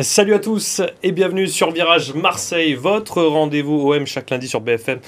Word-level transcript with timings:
Salut 0.00 0.34
à 0.34 0.40
tous 0.40 0.82
et 1.04 1.12
bienvenue 1.12 1.46
sur 1.46 1.70
Virage 1.70 2.14
Marseille, 2.14 2.74
votre 2.74 3.22
rendez-vous 3.22 3.92
OM 3.92 4.06
chaque 4.06 4.28
lundi 4.30 4.48
sur 4.48 4.60
BFM 4.60 4.98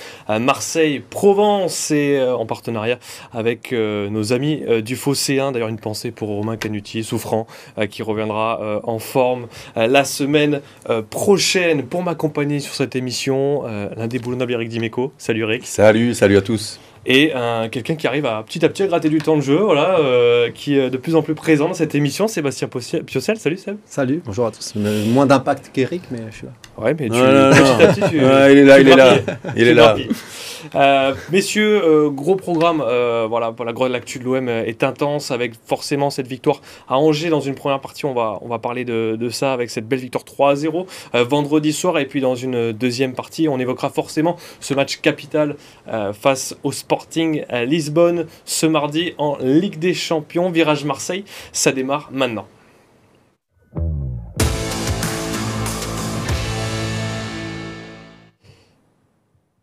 Marseille 0.40 1.00
Provence 1.00 1.90
et 1.90 2.18
euh, 2.18 2.36
en 2.36 2.46
partenariat 2.46 3.00
avec 3.32 3.72
euh, 3.72 4.08
nos 4.10 4.32
amis 4.32 4.62
euh, 4.68 4.82
du 4.82 4.94
Phocéen. 4.94 5.50
D'ailleurs 5.50 5.70
une 5.70 5.80
pensée 5.80 6.12
pour 6.12 6.28
Romain 6.28 6.56
Canuti, 6.56 7.02
souffrant, 7.02 7.48
qui 7.90 8.04
reviendra 8.04 8.80
en 8.84 9.00
forme 9.00 9.48
la 9.74 10.04
semaine 10.04 10.60
prochaine 11.10 11.82
pour 11.82 12.04
m'accompagner 12.04 12.60
sur 12.60 12.74
cette 12.74 12.94
émission. 12.94 13.64
L'indéboulonnable 13.96 14.52
Eric 14.52 14.68
Dimeco. 14.68 15.12
Salut 15.18 15.42
Eric. 15.42 15.66
Salut, 15.66 16.14
salut 16.14 16.36
à 16.36 16.42
tous 16.42 16.78
et 17.06 17.32
quelqu'un 17.70 17.94
qui 17.94 18.06
arrive 18.06 18.26
à 18.26 18.42
petit 18.42 18.64
à 18.64 18.68
petit 18.68 18.82
à 18.82 18.86
gratter 18.86 19.08
du 19.08 19.18
temps 19.18 19.36
de 19.36 19.42
jeu, 19.42 19.58
voilà, 19.58 19.98
euh, 20.00 20.50
qui 20.50 20.76
est 20.76 20.90
de 20.90 20.96
plus 20.96 21.14
en 21.14 21.22
plus 21.22 21.34
présent 21.34 21.68
dans 21.68 21.74
cette 21.74 21.94
émission, 21.94 22.28
Sébastien 22.28 22.68
Piocel. 22.68 23.36
Salut 23.36 23.56
Seb. 23.56 23.76
Salut, 23.86 24.22
bonjour 24.24 24.46
à 24.46 24.50
tous. 24.50 24.74
Moins 24.76 25.26
d'impact 25.26 25.70
qu'Eric, 25.72 26.02
mais 26.10 26.18
je 26.30 26.36
suis 26.36 26.46
là. 26.46 26.52
Ouais, 26.82 26.94
mais 26.98 27.08
tu, 27.08 27.12
petit 27.12 27.82
à 27.82 27.92
petit, 27.92 28.00
tu, 28.10 28.16
il 28.16 28.22
est 28.22 28.64
là, 28.64 28.80
il 28.80 28.88
est 28.88 28.96
là, 28.96 29.14
il 29.56 29.68
est 29.68 29.74
là. 29.74 29.96
Euh, 30.74 31.14
messieurs, 31.30 31.82
euh, 31.84 32.10
gros 32.10 32.36
programme. 32.36 32.82
Euh, 32.84 33.26
voilà, 33.28 33.54
l'actu 33.88 34.18
de 34.18 34.24
l'OM 34.24 34.48
est 34.48 34.82
intense 34.82 35.30
avec 35.30 35.54
forcément 35.66 36.10
cette 36.10 36.26
victoire 36.26 36.60
à 36.88 36.98
Angers 36.98 37.28
dans 37.28 37.40
une 37.40 37.54
première 37.54 37.80
partie. 37.80 38.04
On 38.06 38.14
va, 38.14 38.58
parler 38.58 38.84
de, 38.84 39.28
ça 39.30 39.52
avec 39.52 39.70
cette 39.70 39.86
belle 39.86 40.00
victoire 40.00 40.24
3-0 40.24 40.86
vendredi 41.24 41.72
soir. 41.72 41.98
Et 41.98 42.06
puis 42.06 42.20
dans 42.20 42.34
une 42.34 42.72
deuxième 42.72 43.14
partie, 43.14 43.48
on 43.48 43.58
évoquera 43.58 43.90
forcément 43.90 44.36
ce 44.60 44.74
match 44.74 45.00
capital 45.00 45.56
face 46.12 46.56
au 46.62 46.72
Sporting 46.72 47.44
Lisbonne 47.66 48.26
ce 48.44 48.66
mardi 48.66 49.14
en 49.18 49.36
Ligue 49.40 49.78
des 49.78 49.94
Champions. 49.94 50.50
Virage 50.50 50.84
Marseille, 50.84 51.24
ça 51.52 51.72
démarre 51.72 52.08
maintenant. 52.12 52.46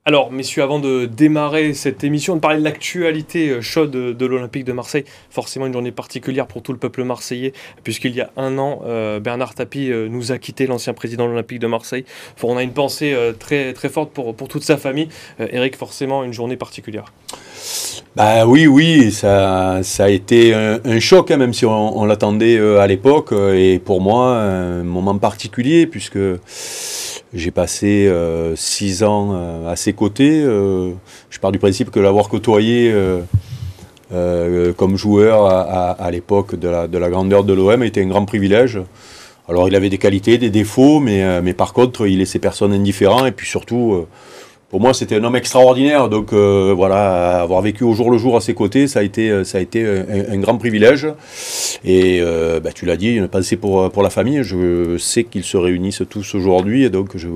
Alors, 0.06 0.34
messieurs, 0.34 0.64
avant 0.64 0.80
de 0.80 1.06
démarrer 1.06 1.73
cette 1.73 2.04
émission, 2.04 2.36
de 2.36 2.42
parler 2.42 2.59
de 2.59 2.64
l'actualité 2.66 3.48
euh, 3.48 3.62
chaude 3.62 3.92
de, 3.92 4.26
l'Olympique 4.26 4.66
de 4.66 4.73
Marseille, 4.73 5.06
forcément 5.30 5.66
une 5.66 5.72
journée 5.72 5.94
particulière 5.94 6.46
pour 6.46 6.62
tout 6.62 6.73
le 6.73 6.78
peuple 6.78 7.06
marseillais, 7.06 7.54
puisqu'il 7.86 8.14
y 8.14 8.20
a 8.20 8.30
un 8.36 8.58
an, 8.58 8.81
euh, 8.86 9.22
Bernard 9.22 9.56
Tapie 9.56 9.90
euh, 9.90 10.09
nous 10.09 10.34
a 10.34 10.40
quitté, 10.40 10.68
l'ancien 10.68 10.94
président 10.94 11.24
de 11.24 11.30
l'Olympique 11.30 11.59
de 11.59 11.68
Marseille. 11.68 12.04
On 12.44 12.58
a 12.58 12.64
une 12.64 12.74
pensée 12.74 13.16
très, 13.40 13.72
très 13.72 13.88
forte 13.88 14.12
pour, 14.12 14.36
pour 14.36 14.50
toute 14.50 14.64
sa 14.64 14.76
famille. 14.76 15.08
Eric, 15.40 15.78
forcément, 15.78 16.26
une 16.26 16.34
journée 16.34 16.58
particulière. 16.58 17.06
Bah 18.18 18.46
oui, 18.46 18.68
oui, 18.68 19.09
ça, 19.14 19.80
ça 19.84 20.04
a 20.04 20.09
été 20.09 20.54
un, 20.54 21.00
choc, 21.00 21.31
hein, 21.31 21.38
même 21.38 21.54
si 21.54 21.66
on, 21.66 22.04
l'attendait 22.04 22.59
à 22.59 22.86
l'époque, 22.86 23.31
et 23.31 23.80
pour 23.80 24.02
moi, 24.02 24.36
un 24.36 24.84
moment 24.84 25.18
particulier, 25.18 25.88
puisque 25.88 26.20
j'ai 27.34 27.52
passé 27.52 28.08
euh, 28.08 28.56
six 28.56 29.03
ans 29.03 29.31
euh, 29.34 29.72
à 29.72 29.76
ses 29.76 29.94
côtés. 29.94 30.42
Euh, 30.44 30.92
je 31.30 31.40
pars 31.40 31.52
du 31.52 31.59
principe 31.59 31.90
que 31.90 32.00
l'avoir 32.00 32.30
côtoyé 32.30 32.94
comme 34.78 34.95
joueur 34.95 35.48
à, 35.48 36.12
l'époque 36.12 36.56
de 36.56 36.70
la, 36.70 36.88
de 36.88 36.98
la, 37.00 37.09
grandeur 37.09 37.44
de 37.44 37.53
l'OM 37.53 37.81
était 37.84 38.03
un 38.03 38.08
grand 38.08 38.25
privilège. 38.25 38.80
Alors 39.50 39.67
il 39.67 39.75
avait 39.75 39.90
des 39.90 39.98
qualités, 39.98 40.38
des 40.38 40.52
défauts, 40.52 41.00
mais, 41.00 41.42
mais 41.42 41.53
par 41.53 41.73
contre 41.73 42.06
il 42.08 42.20
laissait 42.20 42.38
personne 42.38 42.73
indifférent 42.73 43.25
et 43.25 43.31
puis 43.31 43.47
surtout 43.47 44.06
pour 44.73 44.81
moi, 44.81 44.95
c'était 44.95 45.17
un 45.17 45.23
homme 45.23 45.35
extraordinaire. 45.35 46.09
Donc 46.09 46.33
euh, 46.33 46.73
voilà, 46.75 47.41
avoir 47.43 47.61
vécu 47.61 47.83
au 47.83 47.93
jour 47.93 48.09
le 48.09 48.17
jour 48.17 48.35
à 48.35 48.41
ses 48.41 48.55
côtés, 48.55 48.88
ça 48.88 49.02
a 49.02 49.03
été, 49.03 49.43
ça 49.43 49.59
a 49.59 49.61
été 49.61 49.85
un, 49.85 50.39
grand 50.39 50.57
privilège. 50.57 51.07
Et 51.83 52.21
euh, 52.23 52.59
bah, 52.59 52.71
tu 52.73 52.88
l'as 52.88 52.97
dit, 52.97 53.13
une 53.13 53.27
pensée 53.27 53.55
pour, 53.55 53.91
pour 53.91 54.01
la 54.01 54.09
famille. 54.09 54.41
Je 54.41 54.97
sais 54.97 55.25
qu'ils 55.25 55.44
se 55.44 55.57
réunissent 55.57 56.01
tous 56.09 56.33
aujourd'hui 56.33 56.85
et 56.85 56.89
donc 56.89 57.16
je, 57.16 57.28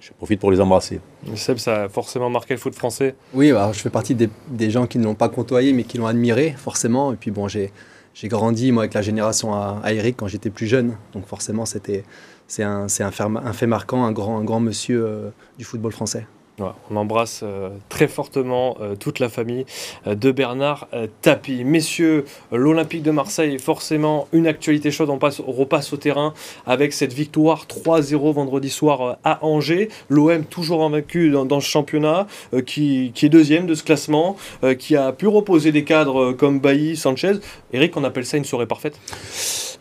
je, 0.00 0.10
profite 0.18 0.40
pour 0.40 0.50
les 0.50 0.60
embrasser. 0.60 0.98
Seb, 1.36 1.58
ça 1.58 1.84
a 1.84 1.88
forcément 1.88 2.30
marqué 2.30 2.54
le 2.54 2.58
foot 2.58 2.74
français 2.74 3.14
Oui, 3.32 3.50
alors 3.50 3.72
je 3.72 3.78
fais 3.78 3.88
partie 3.88 4.16
des, 4.16 4.28
des 4.48 4.70
gens 4.70 4.88
qui 4.88 4.98
ne 4.98 5.04
l'ont 5.04 5.14
pas 5.14 5.28
côtoyé 5.28 5.72
mais 5.72 5.84
qui 5.84 5.98
l'ont 5.98 6.08
admiré, 6.08 6.52
forcément. 6.58 7.12
Et 7.12 7.16
puis 7.16 7.30
bon, 7.30 7.46
j'ai. 7.46 7.70
J'ai 8.14 8.28
grandi 8.28 8.72
moi 8.72 8.82
avec 8.82 8.92
la 8.92 9.00
génération 9.00 9.54
à, 9.54 9.80
Eric 9.90 10.16
quand 10.18 10.26
j'étais 10.26 10.50
plus 10.50 10.66
jeune, 10.66 10.96
donc 11.14 11.26
forcément 11.26 11.64
c'était 11.64 12.04
c'est 12.46 12.62
un, 12.62 12.86
un, 13.00 13.36
un, 13.36 13.52
fait 13.54 13.66
marquant, 13.66 14.04
un 14.04 14.12
grand, 14.12 14.36
un 14.36 14.44
grand 14.44 14.60
monsieur 14.60 15.02
euh, 15.02 15.30
du 15.56 15.64
football 15.64 15.92
français 15.92 16.26
on 16.58 16.96
embrasse 16.96 17.40
euh, 17.42 17.70
très 17.88 18.08
fortement 18.08 18.76
euh, 18.80 18.94
toute 18.94 19.18
la 19.18 19.28
famille 19.28 19.64
euh, 20.06 20.14
de 20.14 20.30
Bernard 20.30 20.88
Tapie. 21.22 21.64
Messieurs, 21.64 22.24
l'Olympique 22.52 23.02
de 23.02 23.10
Marseille, 23.10 23.58
forcément 23.58 24.28
une 24.32 24.46
actualité 24.46 24.90
chaude. 24.90 25.10
On, 25.10 25.18
passe, 25.18 25.40
repasse 25.40 25.92
au 25.92 25.96
terrain 25.96 26.34
avec 26.66 26.92
cette 26.92 27.12
victoire 27.12 27.66
3-0 27.66 28.32
vendredi 28.32 28.70
soir 28.70 29.18
à 29.24 29.44
Angers. 29.44 29.88
L'OM 30.08 30.44
toujours 30.44 30.84
invaincu 30.84 31.30
dans, 31.30 31.44
dans 31.44 31.60
ce 31.60 31.68
championnat, 31.68 32.26
qui, 32.66 33.12
est 33.22 33.28
deuxième 33.28 33.66
de 33.66 33.74
ce 33.74 33.82
classement, 33.82 34.36
qui 34.78 34.96
a 34.96 35.12
pu 35.12 35.26
reposer 35.26 35.72
des 35.72 35.84
cadres 35.84 36.32
comme 36.32 36.60
Bailly, 36.60 36.96
Sanchez. 36.96 37.34
Eric, 37.72 37.96
on 37.96 38.04
appelle 38.04 38.26
ça 38.26 38.36
une 38.36 38.44
soirée 38.44 38.66
parfaite? 38.66 38.98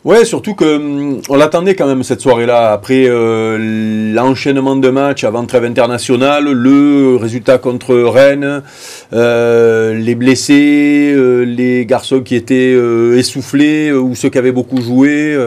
Ouais, 0.03 0.25
surtout 0.25 0.55
que 0.55 0.77
hum, 0.77 1.21
on 1.29 1.35
l'attendait 1.35 1.75
quand 1.75 1.87
même 1.87 2.03
cette 2.03 2.21
soirée-là. 2.21 2.71
Après 2.71 3.07
l'enchaînement 3.07 4.75
de 4.75 4.89
matchs 4.89 5.23
avant 5.23 5.45
trêve 5.45 5.65
internationale, 5.65 6.51
le 6.61 7.15
résultat 7.15 7.57
contre 7.57 7.95
Rennes, 7.95 8.61
euh, 9.13 9.93
les 9.93 10.15
blessés, 10.15 11.13
euh, 11.15 11.43
les 11.43 11.85
garçons 11.85 12.21
qui 12.21 12.35
étaient 12.35 12.73
essoufflés 13.17 13.91
ou 13.91 14.15
ceux 14.15 14.29
qui 14.29 14.37
avaient 14.37 14.51
beaucoup 14.51 14.81
joué, 14.81 15.37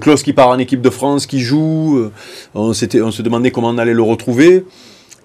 Klaus 0.00 0.22
qui 0.22 0.32
part 0.32 0.48
en 0.48 0.58
équipe 0.58 0.82
de 0.82 0.90
France, 0.90 1.26
qui 1.26 1.40
joue. 1.40 2.10
on 2.54 2.72
se 2.72 3.22
demandait 3.22 3.50
comment 3.50 3.68
on 3.68 3.78
allait 3.78 3.94
le 3.94 4.02
retrouver. 4.02 4.64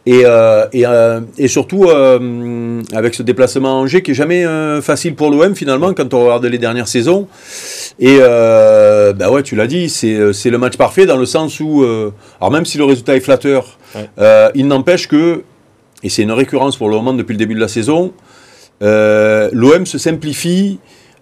Et, 0.07 0.21
euh, 0.23 0.67
et, 0.71 0.85
euh, 0.85 1.21
et, 1.39 1.47
surtout 1.47 1.85
euh, 1.85 2.81
avec 2.93 3.15
ce 3.15 3.23
déplacement 3.23 3.69
à 3.69 3.73
Angers 3.81 4.03
qui 4.03 4.11
est 4.11 4.15
jamais 4.15 4.45
facile 4.81 5.15
pour 5.15 5.31
l'OM 5.31 5.55
finalement 5.55 5.93
quand 5.93 6.13
on 6.13 6.25
regarde 6.25 6.45
les 6.45 6.59
dernières 6.59 6.87
saisons. 6.87 7.27
Et 7.99 8.19
bah 8.19 9.31
ouais, 9.31 9.41
tu 9.41 9.55
l'as 9.55 9.67
dit, 9.67 9.89
c'est, 9.89 10.33
c'est 10.33 10.49
le 10.49 10.57
match 10.57 10.77
parfait 10.77 11.05
dans 11.05 11.17
le 11.17 11.25
sens 11.25 11.59
où, 11.59 11.83
alors 12.39 12.51
même 12.51 12.65
si 12.65 12.77
le 12.77 12.85
résultat 12.85 13.15
est 13.15 13.19
flatteur, 13.19 13.79
il 14.53 14.67
n'empêche 14.67 15.07
que, 15.07 15.43
et 16.03 16.09
c'est 16.09 16.21
une 16.21 16.31
récurrence 16.31 16.77
pour 16.77 16.89
le 16.89 16.95
moment 16.95 17.13
depuis 17.13 17.33
le 17.33 17.39
début 17.39 17.55
de 17.55 17.59
la 17.59 17.67
saison, 17.67 18.13
l'OM 18.81 19.85
se 19.85 19.97
simplifie 19.97 20.79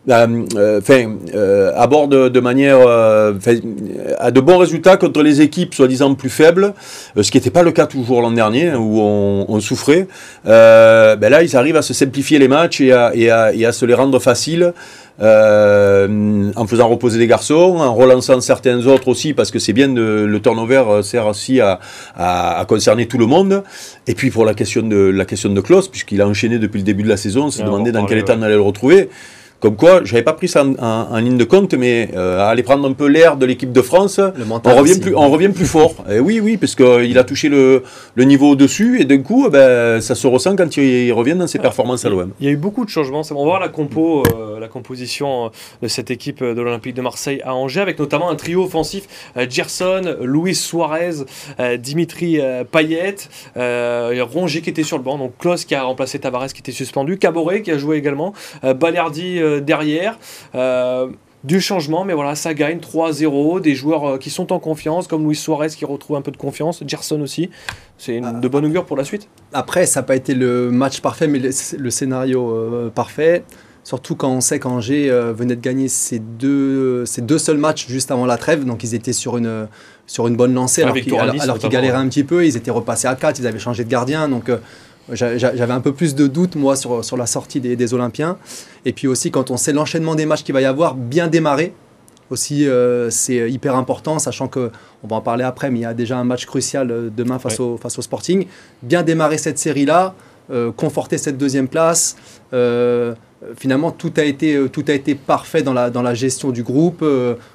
enfin, 0.09 1.15
euh, 1.33 1.71
aborde 1.75 2.29
de 2.29 2.39
manière 2.39 2.79
à 2.87 4.31
de 4.31 4.41
bons 4.41 4.57
résultats 4.57 4.97
contre 4.97 5.23
les 5.23 5.41
équipes 5.41 5.73
soi-disant 5.73 6.13
plus 6.15 6.29
faibles, 6.29 6.73
ce 7.19 7.29
qui 7.31 7.37
n'était 7.37 7.49
pas 7.49 7.63
le 7.63 7.71
cas 7.71 7.85
toujours 7.85 8.21
l'an 8.21 8.31
dernier 8.31 8.73
où 8.75 8.99
on, 8.99 9.59
souffrait. 9.59 10.07
ben 10.45 11.29
là, 11.29 11.43
ils 11.43 11.55
arrivent 11.55 11.77
à 11.77 11.81
se 11.81 11.93
simplifier 11.93 12.39
les 12.39 12.47
matchs 12.47 12.81
et 12.81 12.91
à, 12.91 13.11
et 13.15 13.29
à, 13.29 13.53
et 13.53 13.65
à 13.65 13.71
se 13.71 13.85
les 13.85 13.93
rendre 13.93 14.19
faciles. 14.19 14.73
en 15.19 16.67
faisant 16.67 16.89
reposer 16.89 17.17
des 17.19 17.27
garçons, 17.27 17.77
en 17.79 17.93
relançant 17.93 18.41
certains 18.41 18.85
autres 18.87 19.07
aussi, 19.07 19.33
parce 19.33 19.51
que 19.51 19.59
c'est 19.59 19.73
bien 19.73 19.87
de, 19.87 20.25
le 20.27 20.39
turnover 20.41 21.01
sert 21.03 21.27
aussi 21.27 21.61
à, 21.61 21.79
à, 22.15 22.59
à, 22.59 22.65
concerner 22.65 23.07
tout 23.07 23.17
le 23.17 23.27
monde. 23.27 23.63
Et 24.07 24.15
puis 24.15 24.31
pour 24.31 24.43
la 24.43 24.53
question 24.53 24.81
de 24.81 24.97
la 24.97 25.25
question 25.25 25.49
de 25.49 25.61
Klaus, 25.61 25.87
puisqu'il 25.87 26.21
a 26.21 26.27
enchaîné 26.27 26.59
depuis 26.59 26.79
le 26.79 26.83
début 26.83 27.03
de 27.03 27.09
la 27.09 27.17
saison, 27.17 27.45
on 27.45 27.51
se 27.51 27.63
demandait 27.63 27.91
dans 27.91 28.05
quel 28.05 28.17
état 28.17 28.35
on 28.37 28.41
allait 28.41 28.55
le 28.55 28.61
retrouver. 28.61 29.09
Comme 29.63 29.77
quoi, 29.77 30.01
je 30.03 30.11
n'avais 30.11 30.25
pas 30.25 30.33
pris 30.33 30.49
ça 30.49 30.65
en, 30.65 31.17
ligne 31.19 31.37
de 31.37 31.45
compte, 31.45 31.73
mais 31.73 32.09
euh, 32.17 32.45
aller 32.45 32.63
prendre 32.63 32.85
un 32.85 32.91
peu 32.91 33.07
l'air 33.07 33.37
de 33.37 33.45
l'équipe 33.45 33.71
de 33.71 33.81
France, 33.81 34.19
on 34.19 34.75
revient, 34.75 34.99
plus, 34.99 35.15
on 35.15 35.29
revient 35.29 35.47
plus 35.47 35.65
fort. 35.65 35.95
Et 36.11 36.19
oui, 36.19 36.41
oui, 36.41 36.57
parce 36.57 36.75
qu'il 36.75 37.17
a 37.17 37.23
touché 37.23 37.47
le, 37.47 37.81
niveau 38.17 38.49
au-dessus, 38.49 38.99
et 38.99 39.05
d'un 39.05 39.19
coup, 39.19 39.47
ben, 39.49 40.01
ça 40.01 40.15
se 40.15 40.27
ressent 40.27 40.57
quand 40.57 40.75
il, 40.75 41.13
revient 41.13 41.35
dans 41.35 41.47
ses 41.47 41.59
performances 41.59 42.03
à 42.03 42.09
l'OM. 42.09 42.33
Il 42.41 42.45
y 42.45 42.49
a 42.49 42.51
eu 42.51 42.57
beaucoup 42.57 42.83
de 42.83 42.89
changements. 42.89 43.21
On 43.31 43.35
va 43.35 43.43
voir 43.43 43.61
la, 43.61 43.69
compo, 43.69 44.23
euh, 44.35 44.59
la 44.59 44.67
composition 44.67 45.49
de 45.81 45.87
cette 45.87 46.11
équipe 46.11 46.43
de 46.43 46.61
l'Olympique 46.61 46.95
de 46.95 47.01
Marseille 47.01 47.39
à 47.45 47.55
Angers, 47.55 47.79
avec 47.79 47.97
notamment 47.99 48.29
un 48.29 48.35
trio 48.35 48.65
offensif 48.65 49.31
euh, 49.37 49.45
Gerson, 49.49 50.17
Luis 50.23 50.55
Suarez, 50.55 51.23
Dimitri 51.79 52.41
Payet, 52.69 53.15
Rongier 53.55 54.59
qui 54.59 54.69
était 54.69 54.83
sur 54.83 54.97
le 54.97 55.03
banc, 55.03 55.17
donc 55.17 55.37
Klaus 55.39 55.63
qui 55.63 55.73
a 55.73 55.83
remplacé 55.83 56.19
Tavares 56.19 56.51
qui 56.51 56.59
était 56.59 56.73
suspendu, 56.73 57.17
Caboret 57.17 57.61
qui 57.61 57.71
a 57.71 57.77
joué 57.77 57.95
également, 57.95 58.33
Balerdi 58.61 59.39
euh, 59.52 59.52
derrière. 59.59 60.17
Euh, 60.55 61.07
du 61.43 61.59
changement, 61.59 62.05
mais 62.05 62.13
voilà, 62.13 62.35
ça 62.35 62.53
gagne 62.53 62.77
3-0, 62.77 63.59
des 63.59 63.75
joueurs 63.75 64.05
euh, 64.05 64.17
qui 64.17 64.29
sont 64.29 64.53
en 64.53 64.59
confiance, 64.59 65.09
comme 65.09 65.27
Luis 65.27 65.35
Suarez 65.35 65.67
qui 65.67 65.83
retrouve 65.83 66.15
un 66.15 66.21
peu 66.21 66.31
de 66.31 66.37
confiance, 66.37 66.81
Gerson 66.87 67.19
aussi. 67.19 67.49
C'est 67.97 68.21
de 68.21 68.47
bonne 68.47 68.65
augure 68.65 68.85
pour 68.85 68.95
la 68.95 69.03
suite. 69.03 69.27
Après, 69.51 69.85
ça 69.85 69.99
n'a 69.99 70.05
pas 70.05 70.15
été 70.15 70.35
le 70.35 70.71
match 70.71 71.01
parfait, 71.01 71.27
mais 71.27 71.39
le, 71.39 71.89
scénario 71.89 72.89
parfait. 72.95 73.43
Surtout 73.83 74.15
quand 74.15 74.29
on 74.29 74.39
sait 74.39 74.59
qu'Angers 74.59 75.09
venait 75.09 75.57
de 75.57 75.61
gagner 75.61 75.89
ses 75.89 76.19
deux, 76.19 77.05
ses 77.05 77.21
deux 77.21 77.37
seuls 77.37 77.57
matchs 77.57 77.87
juste 77.87 78.11
avant 78.11 78.25
la 78.25 78.37
trêve, 78.37 78.63
donc 78.63 78.83
ils 78.85 78.95
étaient 78.95 79.11
sur 79.11 79.35
une, 79.35 79.67
sur 80.07 80.27
une 80.27 80.37
bonne 80.37 80.53
lancée, 80.53 80.83
alors 80.83 80.95
qu'ils 80.95 81.69
galéraient 81.69 81.97
un 81.97 82.07
petit 82.07 82.23
peu, 82.23 82.45
ils 82.45 82.55
étaient 82.55 82.71
repassés 82.71 83.07
à 83.09 83.15
4, 83.15 83.39
ils 83.39 83.47
avaient 83.47 83.59
changé 83.59 83.83
de 83.83 83.89
gardien, 83.89 84.29
donc 84.29 84.49
j'avais 85.11 85.73
un 85.73 85.81
peu 85.81 85.93
plus 85.93 86.15
de 86.15 86.27
doutes, 86.27 86.55
moi, 86.55 86.75
sur, 86.75 87.03
sur 87.03 87.17
la 87.17 87.25
sortie 87.25 87.59
des, 87.59 87.75
des, 87.75 87.93
Olympiens. 87.93 88.37
Et 88.85 88.93
puis 88.93 89.07
aussi, 89.07 89.31
quand 89.31 89.51
on 89.51 89.57
sait 89.57 89.73
l'enchaînement 89.73 90.15
des 90.15 90.25
matchs 90.25 90.43
qu'il 90.43 90.53
va 90.53 90.61
y 90.61 90.65
avoir, 90.65 90.95
bien 90.95 91.27
démarrer 91.27 91.73
aussi, 92.29 92.67
euh, 92.67 93.09
c'est 93.09 93.49
hyper 93.51 93.75
important, 93.75 94.19
sachant 94.19 94.47
que, 94.47 94.71
on 95.03 95.07
va 95.07 95.17
en 95.17 95.21
parler 95.21 95.43
après, 95.43 95.69
mais 95.69 95.79
il 95.79 95.81
y 95.83 95.85
a 95.85 95.93
déjà 95.93 96.17
un 96.17 96.23
match 96.23 96.45
crucial 96.45 96.91
euh, 96.91 97.09
demain 97.15 97.39
face, 97.39 97.59
au, 97.59 97.77
face 97.77 97.97
au 97.99 98.01
Sporting. 98.01 98.47
Bien 98.81 99.03
démarrer 99.03 99.37
cette 99.37 99.59
série-là, 99.59 100.15
euh, 100.51 100.71
conforter 100.71 101.17
cette 101.17 101.37
deuxième 101.37 101.67
place. 101.67 102.15
finalement, 103.57 103.91
tout 103.91 104.13
a, 104.17 104.23
été, 104.23 104.69
tout 104.71 104.85
a 104.87 104.93
été 104.93 105.15
parfait 105.15 105.63
dans 105.63 105.73
la, 105.73 105.89
dans 105.89 106.01
la 106.01 106.13
gestion 106.13 106.51
du 106.51 106.63
groupe. 106.63 107.03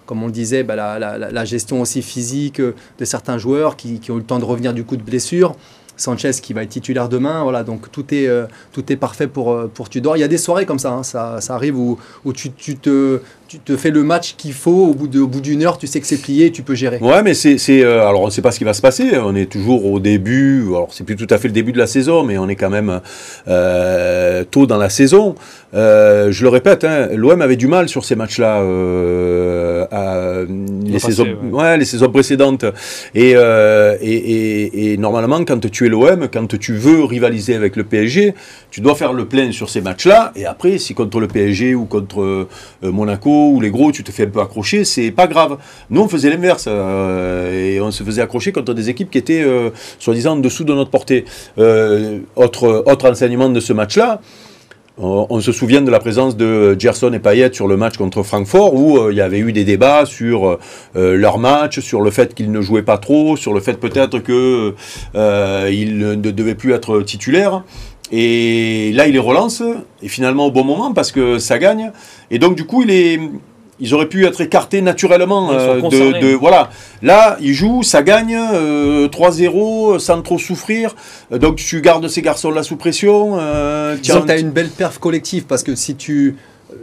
comme 0.07 0.23
on 0.23 0.27
le 0.27 0.33
disait, 0.33 0.63
bah, 0.63 0.77
la, 0.77 0.99
la, 0.99 1.17
la, 1.19 1.45
gestion 1.45 1.81
aussi 1.81 2.03
physique 2.03 2.61
de 2.61 3.05
certains 3.05 3.39
joueurs 3.39 3.75
qui, 3.75 3.99
qui, 4.01 4.11
ont 4.11 4.17
eu 4.17 4.19
le 4.19 4.25
temps 4.25 4.39
de 4.39 4.45
revenir 4.45 4.75
du 4.75 4.85
coup 4.85 4.97
de 4.97 5.03
blessure. 5.03 5.57
Sanchez 5.99 6.31
qui 6.43 6.53
va 6.53 6.63
être 6.63 6.71
titulaire 6.71 7.09
demain. 7.09 7.43
Voilà, 7.43 7.65
donc 7.65 7.91
tout 7.93 8.15
est, 8.15 8.27
euh, 8.27 8.47
tout 8.73 8.91
est 8.93 8.97
parfait 8.97 9.27
pour, 9.27 9.53
euh, 9.53 9.71
pour 9.73 9.91
Tudor. 9.91 10.17
Il 10.17 10.21
y 10.21 10.25
a 10.25 10.29
des 10.29 10.39
soirées 10.39 10.65
comme 10.65 10.79
ça, 10.79 10.93
hein. 10.93 11.03
ça, 11.03 11.39
arrive 11.51 11.77
où, 11.77 11.99
où 12.25 12.33
tu, 12.33 12.53
tu, 12.53 12.77
te, 12.77 13.21
tu 13.49 13.59
te 13.59 13.77
fais 13.77 13.91
le 13.91 14.03
match 14.03 14.35
qu'il 14.37 14.53
faut. 14.53 14.89
Au 14.89 14.95
bout, 14.95 15.09
de, 15.09 15.23
bout 15.23 15.41
d'une 15.41 15.63
heure, 15.63 15.79
tu 15.79 15.87
sais 15.87 16.01
que 16.01 16.07
c'est 16.07 16.21
plié 16.21 16.47
et 16.47 16.53
tu 16.53 16.63
peux 16.63 16.75
gérer. 16.75 16.99
Ouais, 16.99 17.23
mais 17.23 17.35
c'est. 17.35 17.59
Euh, 17.83 18.07
alors, 18.07 18.23
on 18.23 18.27
ne 18.27 18.31
sait 18.31 18.43
pas 18.43 18.53
ce 18.53 18.59
qui 18.59 18.65
va 18.65 18.75
se 18.75 18.83
passer. 18.83 19.19
On 19.19 19.35
est 19.35 19.51
toujours 19.51 19.87
au 19.87 20.01
début. 20.01 20.65
Alors, 20.69 20.89
c'est 20.93 21.05
plus 21.05 21.17
tout 21.17 21.27
à 21.31 21.39
fait 21.39 21.49
le 21.49 21.55
début 21.55 21.73
de 21.73 21.79
la 21.79 21.87
saison, 21.87 22.23
mais 22.23 22.37
on 22.39 22.49
est 22.49 22.57
quand 22.57 22.71
même 22.71 23.01
tôt 24.51 24.67
dans 24.67 24.77
la 24.77 24.91
saison. 24.91 25.35
je 25.73 26.43
le 26.43 26.49
répète, 26.49 26.85
hein, 26.85 27.09
l'OM 27.15 27.41
avait 27.41 27.57
du 27.57 27.67
mal 27.67 27.89
sur 27.89 28.05
ces 28.05 28.17
matchs-là, 28.17 28.63
les, 30.85 30.99
saisons, 30.99 31.37
ouais. 31.51 31.79
les 31.79 31.85
saisons 31.85 32.11
précédentes. 32.11 32.67
Et, 33.15 33.31
et, 33.31 33.97
et, 34.03 34.93
et 34.93 34.97
normalement, 34.99 35.45
quand 35.45 35.69
tu 35.71 35.87
es 35.87 35.89
l'OM, 35.89 36.29
quand 36.31 36.59
tu 36.59 36.75
veux 36.75 37.05
rivaliser 37.05 37.55
avec 37.55 37.77
le 37.77 37.85
PSG, 37.85 38.35
tu 38.71 38.81
dois 38.81 38.95
faire 38.95 39.13
le 39.13 39.25
plein 39.25 39.53
sur 39.53 39.71
ces 39.71 39.81
matchs-là. 39.81 40.33
Et 40.37 40.45
après, 40.45 40.79
si 40.79 40.95
contre 40.95 41.21
le 41.21 41.29
PSG 41.29 41.75
ou 41.75 41.87
contre 41.87 42.21
euh, 42.21 42.49
Ou 43.39 43.61
les 43.61 43.71
gros, 43.71 43.93
tu 43.93 44.05
te 44.05 44.13
fais 44.13 44.25
un 44.25 44.31
peu 44.31 44.41
accrocher, 44.41 44.85
c'est 44.85 45.11
pas 45.11 45.27
grave. 45.27 45.59
Nous, 45.91 46.01
on 46.01 46.09
faisait 46.09 46.31
l'inverse. 46.31 46.67
Euh, 46.69 47.75
et 47.75 47.81
on 47.81 47.91
se 47.91 48.03
faisait 48.03 48.23
accrocher 48.23 48.53
contre 48.53 48.75
des 48.75 48.91
équipes 48.91 49.11
qui 49.11 49.19
étaient, 49.19 49.43
euh, 49.43 49.71
soi-disant, 49.99 50.33
en 50.33 50.37
dessous 50.37 50.65
de 50.65 50.75
notre 50.75 50.91
portée. 50.91 51.25
autre, 51.57 52.85
autre 52.87 53.11
enseignement 53.11 53.49
de 53.49 53.61
ce 53.61 53.73
match-là, 53.73 54.21
on 55.01 55.41
se 55.41 55.53
souvient 55.53 55.81
de 55.81 55.91
la 55.91 56.01
présence 56.01 56.37
de 56.37 56.77
Gerson 56.79 57.13
et 57.13 57.21
Payet 57.21 57.53
sur 57.53 57.69
le 57.69 57.77
match 57.77 57.97
contre 57.97 58.25
Francfort 58.25 58.75
où 58.75 58.99
euh, 58.99 59.13
il 59.13 59.17
y 59.17 59.21
avait 59.21 59.39
eu 59.39 59.53
des 59.53 59.65
débats 59.65 60.07
sur 60.07 60.59
euh, 60.97 61.17
leur 61.17 61.39
match, 61.39 61.79
sur 61.79 62.01
le 62.01 62.11
fait 62.11 62.35
qu'ils 62.35 62.51
ne 62.51 62.61
jouaient 62.61 62.83
pas 62.83 62.99
trop, 62.99 63.37
sur 63.37 63.55
le 63.55 63.61
fait 63.61 63.75
peut-être 63.75 64.19
qu'ils 64.19 64.75
euh, 65.15 65.71
ne 66.17 66.31
devaient 66.31 66.57
plus 66.57 66.73
être 66.73 67.03
titulaires. 67.03 67.63
Et 68.11 68.93
là, 68.95 69.07
il 69.07 69.13
les 69.13 69.19
relance, 69.19 69.63
et 70.03 70.09
finalement 70.09 70.47
au 70.47 70.51
bon 70.51 70.65
moment, 70.65 70.93
parce 70.93 71.13
que 71.13 71.39
ça 71.39 71.59
gagne. 71.59 71.93
Et 72.31 72.39
donc, 72.39 72.57
du 72.57 72.65
coup, 72.65 72.83
il 72.83 72.91
est, 72.91 73.21
ils 73.81 73.95
auraient 73.95 74.09
pu 74.09 74.27
être 74.27 74.41
écartés 74.41 74.83
naturellement 74.83 75.51
euh, 75.53 75.81
de, 75.81 76.35
voilà. 76.35 76.71
Là 77.03 77.37
ils 77.41 77.55
jouent 77.55 77.83
ça 77.83 78.03
gagne 78.03 78.37
3-0 78.37 79.95
euh, 79.95 79.99
sans 79.99 80.23
trop 80.23 80.39
souffrir. 80.39 80.95
Donc 81.31 81.57
tu 81.57 81.81
gardes 81.81 82.09
ces 82.09 82.23
garçons 82.23 82.51
là 82.51 82.63
sous 82.63 82.77
pression 82.77 83.37
euh, 83.39 83.97
tu 84.03 84.13
as 84.13 84.39
une 84.39 84.51
belle 84.51 84.71
perf 84.71 84.99
collective 84.99 85.45
parce 85.45 85.63
que 85.63 85.75
si 85.75 85.95
tu 85.95 86.37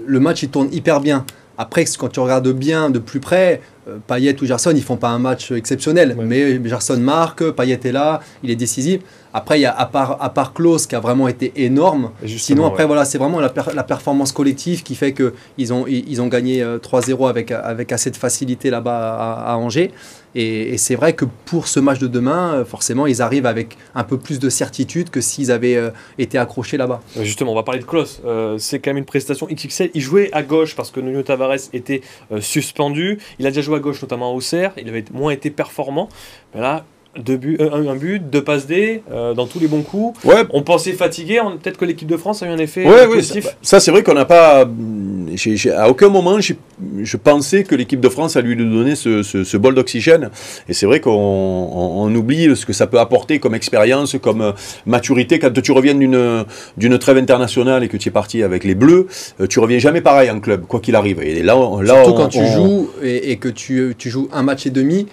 le 0.05 0.19
match 0.19 0.43
il 0.43 0.49
tourne 0.49 0.69
hyper 0.71 1.01
bien 1.01 1.25
après 1.57 1.85
quand 1.97 2.09
tu 2.09 2.19
regardes 2.19 2.51
bien 2.51 2.89
de 2.89 2.99
plus 2.99 3.19
près 3.19 3.61
Payet 4.07 4.41
ou 4.41 4.45
Gerson 4.45 4.71
ils 4.75 4.83
font 4.83 4.97
pas 4.97 5.09
un 5.09 5.19
match 5.19 5.51
exceptionnel 5.51 6.17
mais 6.19 6.59
Gerson 6.67 6.97
marque 6.97 7.51
Payet 7.51 7.79
est 7.83 7.91
là 7.91 8.21
il 8.43 8.49
est 8.49 8.55
décisif 8.55 9.01
après, 9.37 9.59
il 9.59 9.63
y 9.63 9.65
a 9.65 9.77
à 9.77 9.85
part, 9.85 10.15
à 10.21 10.29
part 10.29 10.53
Klaus 10.53 10.87
qui 10.87 10.95
a 10.95 11.01
vraiment 11.01 11.27
été 11.27 11.51
énorme. 11.57 12.11
Sinon, 12.25 12.65
après, 12.65 12.85
voilà, 12.85 13.03
c'est 13.03 13.17
vraiment 13.17 13.41
la, 13.41 13.51
la, 13.73 13.83
performance 13.83 14.31
collective 14.31 14.81
qui 14.81 14.95
fait 14.95 15.13
qu'ils 15.13 15.73
ont, 15.73 15.85
ils 15.87 16.21
ont 16.21 16.27
gagné 16.27 16.63
3-0 16.63 17.11
euh, 17.21 17.27
avec, 17.27 17.51
avec 17.51 17.91
assez 17.91 18.09
de 18.11 18.15
facilité 18.15 18.69
là-bas 18.69 19.43
à, 19.45 19.57
Angers. 19.57 19.91
Et, 20.35 20.77
c'est 20.77 20.95
vrai 20.95 21.13
que 21.13 21.25
pour 21.45 21.67
ce 21.67 21.79
match 21.79 21.99
de 21.99 22.07
demain, 22.07 22.55
euh, 22.55 22.65
forcément, 22.65 23.07
ils 23.07 23.21
arrivent 23.21 23.45
avec 23.45 23.77
un 23.95 24.03
peu 24.03 24.17
plus 24.17 24.39
de 24.39 24.49
certitude 24.49 25.09
que 25.09 25.21
s'ils 25.21 25.51
avaient 25.51 25.75
euh, 25.75 25.91
été 26.17 26.37
accrochés 26.37 26.77
là-bas. 26.77 27.01
Justement, 27.21 27.53
on 27.53 27.55
va 27.55 27.63
parler 27.63 27.79
de 27.79 27.85
Klaus. 27.85 28.21
c'est 28.57 28.79
quand 28.79 28.89
même 28.91 28.97
une 28.97 29.05
prestation 29.05 29.47
XXL. 29.47 29.91
Il 29.93 30.01
jouait 30.01 30.29
à 30.33 30.43
gauche 30.43 30.75
parce 30.75 30.91
que 30.91 30.99
Nuno 30.99 31.21
Tavares 31.23 31.69
était 31.73 32.01
suspendu. 32.39 33.19
Il 33.39 33.47
a 33.47 33.49
déjà 33.49 33.61
joué 33.61 33.77
à 33.77 33.79
gauche, 33.79 34.01
notamment 34.01 34.33
au 34.33 34.37
Auxerre. 34.37 34.73
Il 34.77 34.89
avait 34.89 35.05
moins 35.13 35.31
été 35.31 35.49
performant. 35.49 36.09
Mais 36.53 36.61
là, 36.61 36.85
deux 37.17 37.37
buts, 37.37 37.57
un, 37.59 37.95
but, 37.95 38.29
deux 38.29 38.43
passes 38.43 38.67
D, 38.67 39.01
euh, 39.11 39.33
dans 39.33 39.47
tous 39.47 39.59
les 39.59 39.67
bons 39.67 39.83
coups. 39.83 40.23
Ouais. 40.25 40.43
On 40.51 40.61
pensait 40.61 40.93
fatigué, 40.93 41.39
peut-être 41.61 41.77
que 41.77 41.85
l'équipe 41.85 42.07
de 42.07 42.17
France 42.17 42.43
a 42.43 42.47
eu 42.47 42.49
un 42.49 42.57
effet 42.57 42.85
ouais, 42.85 43.07
positif. 43.07 43.55
ça, 43.61 43.79
c'est 43.79 43.91
vrai 43.91 44.03
qu'on 44.03 44.13
n'a 44.13 44.25
pas. 44.25 44.65
À 45.75 45.89
aucun 45.89 46.09
moment, 46.09 46.37
je 46.39 47.17
pensais 47.17 47.63
que 47.63 47.75
l'équipe 47.75 47.99
de 47.99 48.09
France 48.09 48.35
allait 48.35 48.49
lui 48.49 48.55
donner 48.55 48.95
ce, 48.95 49.23
ce, 49.23 49.57
bol 49.57 49.75
d'oxygène. 49.75 50.29
Et 50.69 50.73
c'est 50.73 50.85
vrai 50.85 50.99
qu'on 50.99 52.13
oublie 52.15 52.55
ce 52.55 52.65
que 52.65 52.73
ça 52.73 52.87
peut 52.87 52.99
apporter 52.99 53.39
comme 53.39 53.55
expérience, 53.55 54.15
comme 54.21 54.41
euh, 54.41 54.51
maturité. 54.85 55.39
Quand 55.39 55.51
tu 55.61 55.71
reviens 55.71 55.95
d'une 55.95 56.99
trêve 56.99 57.17
internationale 57.17 57.83
et 57.83 57.87
que 57.87 57.97
tu 57.97 58.09
es 58.09 58.11
parti 58.11 58.43
avec 58.43 58.63
les 58.63 58.75
Bleus, 58.75 59.07
euh, 59.39 59.47
tu 59.47 59.59
reviens 59.59 59.79
jamais 59.79 60.01
pareil 60.01 60.29
en 60.29 60.39
club, 60.39 60.65
quoi 60.67 60.79
qu'il 60.79 60.95
arrive. 60.95 61.21
Et 61.21 61.43
là, 61.43 61.55
là 61.81 62.03
Surtout 62.03 62.13
quand 62.13 62.29
tu 62.29 62.45
joues 62.45 62.89
et, 63.01 63.31
et 63.31 63.37
que 63.37 63.49
tu, 63.49 63.95
tu 63.97 64.09
joues 64.09 64.29
un 64.31 64.43
match 64.43 64.65
et 64.65 64.71
demi 64.71 65.07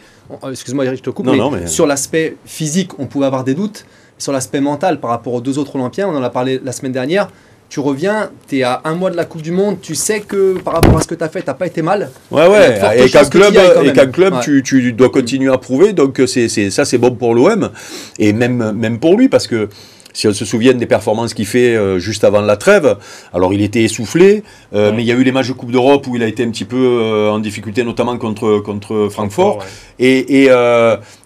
euh, 0.45 0.51
excuse-moi 0.51 0.85
Eric, 0.85 0.99
je 0.99 1.03
te 1.03 1.11
coupe, 1.11 1.27
mais, 1.27 1.67
sur 1.67 1.87
l'aspect 1.87 2.37
physique, 2.45 2.99
on 2.99 3.07
pouvait 3.07 3.27
avoir 3.27 3.45
des 3.45 3.55
doutes. 3.55 3.87
Sur 4.19 4.33
l'aspect 4.33 4.61
mental, 4.61 5.01
par 5.01 5.11
rapport 5.11 5.35
aux 5.35 5.41
deux 5.41 5.59
autres 5.59 5.75
Olympiens, 5.75 6.09
on 6.09 6.17
en 6.17 6.23
a 6.23 6.31
parlé 6.31 6.61
la 6.63 6.71
semaine 6.73 6.93
dernière, 6.93 7.29
tu 7.73 7.81
reviens, 7.81 8.29
tu 8.49 8.59
es 8.59 8.65
à 8.65 8.83
un 8.85 8.95
mois 8.95 9.11
de 9.11 9.17
la 9.17 9.25
Coupe 9.25 9.41
du 9.41 9.51
Monde, 9.51 9.79
tu 9.81 9.95
sais 9.95 10.21
que 10.21 10.59
par 10.59 10.75
rapport 10.75 10.99
à 10.99 11.01
ce 11.01 11.07
que 11.07 11.15
tu 11.15 11.25
as 11.25 11.31
fait, 11.31 11.41
tu 11.41 11.55
pas 11.55 11.67
été 11.67 11.81
mal. 11.81 12.11
Ouais, 12.31 12.47
ouais, 12.47 13.03
et 13.03 13.09
qu'un 13.09 13.25
club, 13.25 13.55
et 13.83 14.11
club 14.13 14.35
tu, 14.43 14.63
tu, 14.63 14.93
dois 14.93 15.09
continuer 15.09 15.51
à 15.51 15.57
prouver, 15.57 15.95
donc 15.95 16.21
c'est, 16.27 16.51
ça 16.69 16.85
c'est 16.85 16.99
bon 16.99 17.13
pour 17.13 17.35
l'OM, 17.35 17.71
et 18.19 18.35
même, 18.35 18.73
même 18.73 18.99
pour 18.99 19.17
lui, 19.17 19.31
parce 19.31 19.47
que 19.47 19.71
si 20.13 20.29
on 20.29 20.35
se 20.35 20.45
souvient 20.45 20.75
des 20.75 20.85
performances 20.85 21.33
qu'il 21.33 21.47
fait 21.47 21.75
euh, 21.75 21.99
juste 21.99 22.25
avant 22.25 22.43
la 22.43 22.59
trêve, 22.59 22.99
alors 23.33 23.55
il 23.55 23.63
était 23.63 23.83
essoufflé, 23.83 24.43
euh, 24.75 24.93
mais 24.95 25.03
il 25.03 25.07
y 25.07 25.13
a 25.13 25.15
eu 25.15 25.23
les 25.23 25.33
matchs 25.33 25.49
de 25.49 25.55
Coupe 25.55 25.73
d'Europe 25.73 26.07
où 26.09 26.17
il 26.17 26.23
a 26.23 26.27
été 26.27 26.45
un 26.45 26.51
petit 26.51 26.67
peu 26.67 26.77
euh, 26.77 27.31
en 27.31 27.39
difficulté, 27.39 27.85
notamment 27.85 28.19
contre, 28.19 28.59
contre 28.59 29.09
Francfort. 29.11 29.65
Et, 29.99 30.45
et 30.45 30.51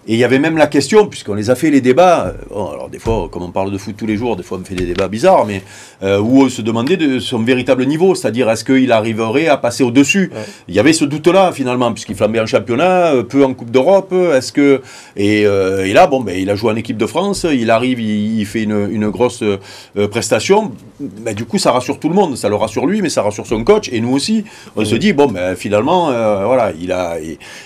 il 0.07 0.17
y 0.17 0.25
avait 0.25 0.39
même 0.39 0.57
la 0.57 0.67
question, 0.67 1.07
puisqu'on 1.07 1.35
les 1.35 1.51
a 1.51 1.55
fait 1.55 1.71
les 1.71 1.81
débats, 1.81 2.35
alors 2.51 2.89
des 2.91 2.99
fois, 2.99 3.29
comme 3.31 3.43
on 3.43 3.51
parle 3.51 3.73
de 3.73 3.79
foot 3.79 3.95
tous 3.97 4.07
les 4.07 4.17
jours, 4.17 4.37
des 4.37 4.43
fois 4.43 4.59
on 4.61 4.65
fait 4.65 4.75
des 4.75 4.87
débats 4.87 5.09
bizarres, 5.09 5.47
mais 5.47 5.63
où 6.03 6.43
on 6.43 6.49
se 6.49 6.63
demandait 6.63 6.97
de 6.97 7.19
son 7.19 7.41
véritable 7.41 7.85
niveau, 7.87 8.15
c'est-à-dire 8.15 8.49
est-ce 8.51 8.65
qu'il 8.65 8.93
arriverait 8.93 9.49
à 9.49 9.57
passer 9.57 9.83
au-dessus 9.83 10.31
Il 10.69 10.75
y 10.75 10.79
avait 10.79 10.93
ce 10.93 11.05
doute-là 11.05 11.53
finalement, 11.53 11.93
puisqu'il 11.93 12.15
flambait 12.15 12.41
en 12.41 12.47
championnat, 12.47 13.13
peu 13.29 13.45
en 13.45 13.55
Coupe 13.55 13.71
d'Europe, 13.71 14.13
est-ce 14.13 14.53
que... 14.53 14.81
Et, 15.17 15.43
et, 15.43 15.93
là, 15.93 16.07
bon, 16.07 16.21
ben, 16.21 16.37
il 16.39 16.51
a 16.51 16.55
joué 16.55 16.73
en 16.73 16.77
équipe 16.77 16.97
de 16.97 17.07
France, 17.07 17.47
il 17.51 17.71
arrive, 17.71 18.01
il, 18.01 18.39
il 18.39 18.47
fait 18.47 18.63
une 18.63 18.77
une, 18.91 19.09
grosse 19.09 19.43
euh, 19.43 20.09
prestation, 20.09 20.73
bah, 21.01 21.35
du 21.35 21.45
coup, 21.45 21.59
ça 21.59 21.73
rassure 21.73 21.99
tout 21.99 22.09
le 22.09 22.15
monde. 22.15 22.37
Ça 22.37 22.49
le 22.49 22.55
rassure 22.55 22.87
lui, 22.87 23.03
mais 23.03 23.09
ça 23.09 23.23
rassure 23.23 23.47
son 23.47 23.63
coach. 23.65 23.89
Et 23.93 24.01
nous 24.01 24.13
aussi, 24.13 24.45
on 24.75 24.85
se 24.85 24.95
dit, 24.95 25.13
bon, 25.13 25.27
ben, 25.27 25.55
finalement, 25.57 26.11
euh, 26.11 26.45
voilà, 26.45 26.73
il 26.81 26.93
a, 26.93 27.17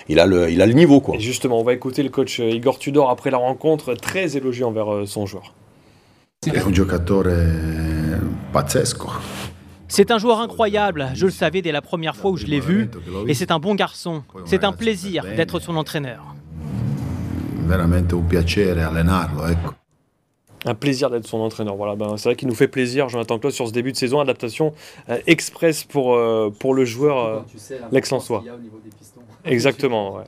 il, 0.09 0.21
a 0.21 0.27
le, 0.27 0.51
il 0.51 0.61
a 0.63 0.67
le 0.67 0.73
niveau. 0.73 1.01
Quoi. 1.01 1.19
justement, 1.19 1.61
on 1.61 1.65
va 1.65 1.73
écouter 1.73 2.03
le 2.03 2.09
coach 2.09 2.30
euh, 2.39 2.51
Igor 2.51 2.79
Tudor 2.79 3.11
après 3.11 3.31
la 3.31 3.39
rencontre, 3.39 3.95
très 3.95 4.37
élogieux 4.37 4.67
envers 4.67 5.09
son 5.09 5.27
joueur. 5.27 5.55
C'est 9.89 10.11
un 10.13 10.19
joueur 10.19 10.41
incroyable, 10.41 11.09
je 11.15 11.27
le 11.27 11.33
savais 11.33 11.63
dès 11.63 11.73
la 11.73 11.83
première 11.83 12.15
fois 12.15 12.31
où 12.31 12.37
je 12.37 12.47
l'ai 12.47 12.61
vu, 12.61 12.89
et 13.27 13.35
c'est 13.35 13.51
un 13.51 13.59
bon 13.59 13.75
garçon. 13.75 14.23
C'est 14.45 14.63
un 14.63 14.73
plaisir 14.73 15.25
d'être 15.37 15.59
son 15.59 15.77
entraîneur. 15.77 16.35
Veramente 17.67 18.13
un 20.65 20.75
plaisir 20.75 21.11
d'être 21.11 21.27
son 21.27 21.39
entraîneur. 21.39 21.77
Voilà, 21.77 21.97
ben, 21.97 22.17
c'est 22.17 22.29
vrai 22.29 22.37
qu'il 22.37 22.49
nous 22.49 22.55
fait 22.55 22.69
plaisir, 22.69 23.09
Jonathan 23.09 23.39
Claude, 23.39 23.53
sur 23.53 23.67
ce 23.67 23.73
début 23.73 23.93
de 23.93 23.97
saison, 23.97 24.21
adaptation 24.21 24.75
euh, 25.09 25.19
express 25.27 25.85
pour, 25.85 26.15
euh, 26.15 26.51
pour 26.51 26.75
le 26.75 26.85
joueur, 26.85 27.25
euh, 27.25 27.41
l'excellent 27.93 28.21
soi. 28.21 28.45
Exactement. 29.45 30.21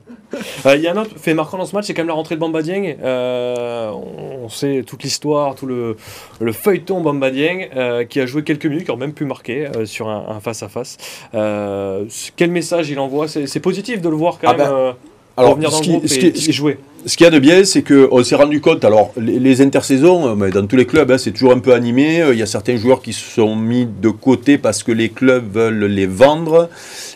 Il 0.65 0.81
y 0.81 0.87
a 0.87 0.91
un 0.93 0.97
autre 0.97 1.17
fait 1.17 1.33
marquant 1.33 1.57
dans 1.57 1.65
ce 1.65 1.75
match, 1.75 1.85
c'est 1.85 1.93
quand 1.93 2.01
même 2.01 2.07
la 2.07 2.13
rentrée 2.13 2.35
de 2.35 2.39
Bamba 2.39 2.61
Dieng. 2.61 2.95
on 3.03 4.49
sait 4.49 4.83
toute 4.85 5.03
l'histoire, 5.03 5.55
tout 5.55 5.65
le, 5.65 5.97
le 6.39 6.51
feuilleton 6.51 7.01
Bamba 7.01 7.31
Dieng, 7.31 8.05
qui 8.09 8.19
a 8.19 8.25
joué 8.25 8.43
quelques 8.43 8.65
minutes, 8.65 8.85
qui 8.85 8.91
ont 8.91 8.97
même 8.97 9.13
pu 9.13 9.25
marquer 9.25 9.69
sur 9.85 10.09
un 10.09 10.39
face-à-face. 10.39 10.97
quel 11.31 12.51
message 12.51 12.89
il 12.89 12.99
envoie? 12.99 13.27
C'est 13.27 13.59
positif 13.59 14.01
de 14.01 14.09
le 14.09 14.15
voir 14.15 14.39
quand 14.39 14.49
ah 14.49 14.57
même. 14.57 14.67
Ben, 14.67 14.95
alors, 15.35 15.51
revenir 15.51 15.71
dans 15.71 15.79
le 15.79 15.85
groupe 15.85 16.05
et, 16.05 16.51
jouer 16.51 16.77
ce 17.05 17.17
qu'il 17.17 17.25
y 17.25 17.27
a 17.27 17.31
de 17.31 17.39
bien, 17.39 17.63
c'est 17.65 17.83
qu'on 17.83 18.23
s'est 18.23 18.35
rendu 18.35 18.61
compte, 18.61 18.85
alors 18.85 19.11
les, 19.17 19.61
intersaisons, 19.61 20.29
euh, 20.29 20.35
mais 20.35 20.51
dans 20.51 20.65
tous 20.65 20.75
les 20.75 20.85
clubs, 20.85 21.11
hein, 21.11 21.17
c'est 21.17 21.31
toujours 21.31 21.51
un 21.51 21.59
peu 21.59 21.73
animé. 21.73 22.21
Euh, 22.21 22.33
il 22.33 22.39
y 22.39 22.41
a 22.41 22.45
certains 22.45 22.77
joueurs 22.77 23.01
qui 23.01 23.13
se 23.13 23.23
sont 23.23 23.55
mis 23.55 23.85
de 23.85 24.09
côté 24.09 24.57
parce 24.57 24.83
que 24.83 24.91
les 24.91 25.09
clubs 25.09 25.51
veulent 25.53 25.85
les 25.85 26.05
vendre 26.05 26.69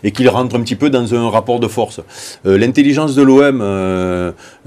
et 0.04 0.12
qu'ils 0.12 0.30
rentrent 0.30 0.56
un 0.56 0.62
petit 0.62 0.76
peu 0.76 0.90
dans 0.90 1.16
un 1.16 1.30
rapport 1.30 1.60
de 1.60 1.68
force. 1.68 2.02
Euh, 2.46 2.58
l'intelligence 2.58 3.16
de 3.16 3.22
l'OM, 3.22 3.62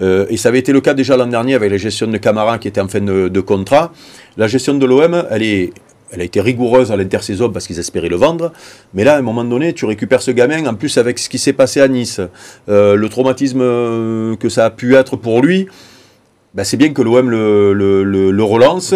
et 0.00 0.36
ça 0.36 0.48
avait 0.48 0.58
été 0.58 0.72
le 0.72 0.80
cas 0.80 0.94
déjà 0.94 1.16
l'an 1.16 1.26
dernier 1.26 1.54
avec 1.54 1.70
la 1.70 1.76
gestion 1.76 2.06
de 2.06 2.16
Camara 2.16 2.58
qui 2.58 2.68
était 2.68 2.80
en 2.80 2.88
fin 2.88 3.00
de, 3.00 3.28
de 3.28 3.40
contrat, 3.40 3.92
la 4.36 4.46
gestion 4.46 4.74
de 4.74 4.86
l'OM, 4.86 5.24
elle 5.30 5.42
est 5.42 5.72
elle 6.12 6.20
a 6.20 6.24
été 6.24 6.40
rigoureuse 6.40 6.90
à 6.92 6.96
l'intersaison 6.96 7.50
parce 7.50 7.66
qu'ils 7.66 7.78
espéraient 7.78 8.08
le 8.08 8.16
vendre. 8.16 8.52
Mais 8.94 9.04
là, 9.04 9.14
à 9.14 9.18
un 9.18 9.22
moment 9.22 9.44
donné, 9.44 9.72
tu 9.72 9.84
récupères 9.84 10.22
ce 10.22 10.30
gamin, 10.30 10.66
en 10.66 10.74
plus 10.74 10.98
avec 10.98 11.18
ce 11.18 11.28
qui 11.28 11.38
s'est 11.38 11.52
passé 11.52 11.80
à 11.80 11.88
Nice, 11.88 12.20
euh, 12.68 12.96
le 12.96 13.08
traumatisme 13.08 13.60
euh, 13.60 14.36
que 14.36 14.48
ça 14.48 14.64
a 14.64 14.70
pu 14.70 14.96
être 14.96 15.16
pour 15.16 15.42
lui. 15.42 15.68
Ben, 16.52 16.64
c'est 16.64 16.76
bien 16.76 16.92
que 16.92 17.00
l'OM 17.00 17.30
le, 17.30 17.72
le, 17.72 18.02
le, 18.02 18.42
relance. 18.42 18.92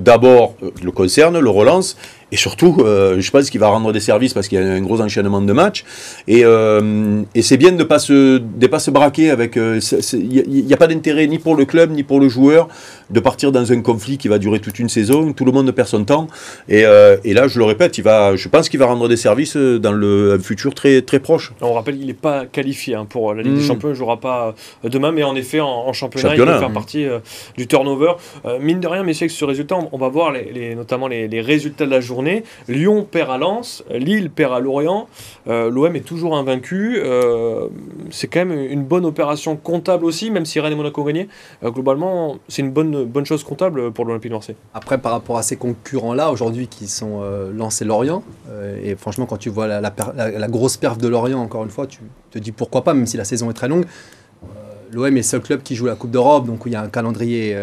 D'abord, 0.00 0.56
le 0.82 0.90
concerne, 0.90 1.38
le 1.38 1.50
relance. 1.50 1.96
Et 2.32 2.36
surtout, 2.36 2.78
euh, 2.80 3.20
je 3.20 3.30
pense 3.30 3.50
qu'il 3.50 3.60
va 3.60 3.68
rendre 3.68 3.92
des 3.92 4.00
services 4.00 4.34
parce 4.34 4.48
qu'il 4.48 4.58
y 4.58 4.62
a 4.62 4.64
un 4.64 4.80
gros 4.80 5.00
enchaînement 5.00 5.40
de 5.40 5.52
matchs. 5.52 5.84
Et, 6.26 6.40
euh, 6.44 7.22
et 7.36 7.42
c'est 7.42 7.56
bien 7.56 7.70
de 7.70 7.76
ne 7.76 7.84
pas 7.84 8.00
se, 8.00 8.38
de 8.38 8.66
pas 8.66 8.80
se 8.80 8.90
braquer 8.90 9.30
avec. 9.30 9.54
Il 9.54 9.62
euh, 9.62 9.80
n'y 10.48 10.72
a, 10.72 10.76
pas 10.76 10.88
d'intérêt 10.88 11.28
ni 11.28 11.38
pour 11.38 11.54
le 11.54 11.64
club 11.64 11.92
ni 11.92 12.02
pour 12.02 12.18
le 12.18 12.28
joueur 12.28 12.66
de 13.10 13.20
partir 13.20 13.52
dans 13.52 13.70
un 13.70 13.80
conflit 13.80 14.18
qui 14.18 14.26
va 14.26 14.38
durer 14.38 14.58
toute 14.58 14.80
une 14.80 14.88
saison. 14.88 15.32
Tout 15.34 15.44
le 15.44 15.52
monde 15.52 15.70
perd 15.70 15.86
son 15.86 16.04
temps. 16.04 16.26
Et, 16.68 16.80
et 16.80 17.32
là, 17.32 17.46
je 17.46 17.60
le 17.60 17.64
répète, 17.64 17.96
il 17.98 18.02
va, 18.02 18.34
je 18.34 18.48
pense 18.48 18.68
qu'il 18.68 18.80
va 18.80 18.86
rendre 18.86 19.08
des 19.08 19.16
services 19.16 19.56
dans 19.56 19.92
le 19.92 20.38
futur 20.42 20.74
très, 20.74 21.02
très 21.02 21.20
proche. 21.20 21.52
On 21.60 21.74
rappelle 21.74 21.96
qu'il 21.96 22.08
n'est 22.08 22.14
pas 22.14 22.44
qualifié 22.46 22.96
hein, 22.96 23.06
pour 23.08 23.34
la 23.34 23.42
Ligue 23.42 23.54
des 23.54 23.60
hmm. 23.60 23.66
Champions. 23.66 23.88
Il 23.88 23.92
ne 23.92 23.96
jouera 23.96 24.18
pas 24.18 24.54
demain, 24.82 25.12
mais 25.12 25.22
en 25.22 25.36
effet, 25.36 25.60
en, 25.60 25.92
championnat, 25.92 26.34
il 26.34 26.42
va 26.42 26.58
faire 26.58 26.72
partie 26.72 27.06
du 27.56 27.68
turnover. 27.68 28.14
mine 28.60 28.80
de 28.80 28.88
rien, 28.88 29.04
messieurs, 29.04 29.26
avec 29.26 29.30
ce 29.30 29.44
résultat, 29.44 29.76
on, 29.92 29.98
va 29.98 30.08
voir 30.08 30.32
les, 30.32 30.74
notamment 30.74 31.06
les, 31.06 31.28
les 31.28 31.40
résultats 31.40 31.86
de 31.86 31.90
la 31.90 32.00
journée 32.00 32.15
Lyon 32.68 33.06
perd 33.10 33.30
à 33.30 33.38
Lens, 33.38 33.84
Lille 33.90 34.30
perd 34.30 34.52
à 34.52 34.60
Lorient. 34.60 35.08
Euh, 35.48 35.70
L'OM 35.70 35.94
est 35.96 36.00
toujours 36.00 36.36
invaincu. 36.36 36.98
Euh, 36.98 37.68
c'est 38.10 38.28
quand 38.28 38.44
même 38.44 38.58
une 38.58 38.84
bonne 38.84 39.04
opération 39.04 39.56
comptable 39.56 40.04
aussi, 40.04 40.30
même 40.30 40.46
si 40.46 40.60
Rennes 40.60 40.72
et 40.72 40.76
Monaco 40.76 41.02
ont 41.02 41.04
gagné. 41.04 41.28
Euh, 41.62 41.70
globalement, 41.70 42.38
c'est 42.48 42.62
une 42.62 42.70
bonne, 42.70 43.04
bonne 43.04 43.26
chose 43.26 43.44
comptable 43.44 43.92
pour 43.92 44.04
l'Olympique 44.04 44.30
de 44.30 44.36
Marseille. 44.36 44.56
Après, 44.74 44.98
par 44.98 45.12
rapport 45.12 45.38
à 45.38 45.42
ces 45.42 45.56
concurrents-là, 45.56 46.30
aujourd'hui, 46.30 46.68
qui 46.68 46.88
sont 46.88 47.22
Lens 47.54 47.82
et 47.82 47.84
Lorient, 47.84 48.22
et 48.82 48.94
franchement, 48.96 49.26
quand 49.26 49.36
tu 49.36 49.50
vois 49.50 49.66
la, 49.66 50.48
grosse 50.48 50.76
perf 50.76 50.98
de 50.98 51.08
Lorient, 51.08 51.40
encore 51.40 51.64
une 51.64 51.70
fois, 51.70 51.86
tu 51.86 52.00
te 52.30 52.38
dis 52.38 52.52
pourquoi 52.52 52.82
pas, 52.82 52.94
même 52.94 53.06
si 53.06 53.16
la 53.16 53.24
saison 53.24 53.50
est 53.50 53.54
très 53.54 53.68
longue. 53.68 53.86
L'OM 54.92 55.06
est 55.06 55.10
le 55.10 55.22
seul 55.22 55.40
club 55.40 55.62
qui 55.62 55.74
joue 55.74 55.86
la 55.86 55.96
Coupe 55.96 56.10
d'Europe, 56.10 56.46
donc 56.46 56.62
il 56.66 56.72
y 56.72 56.76
a 56.76 56.82
un 56.82 56.88
calendrier 56.88 57.56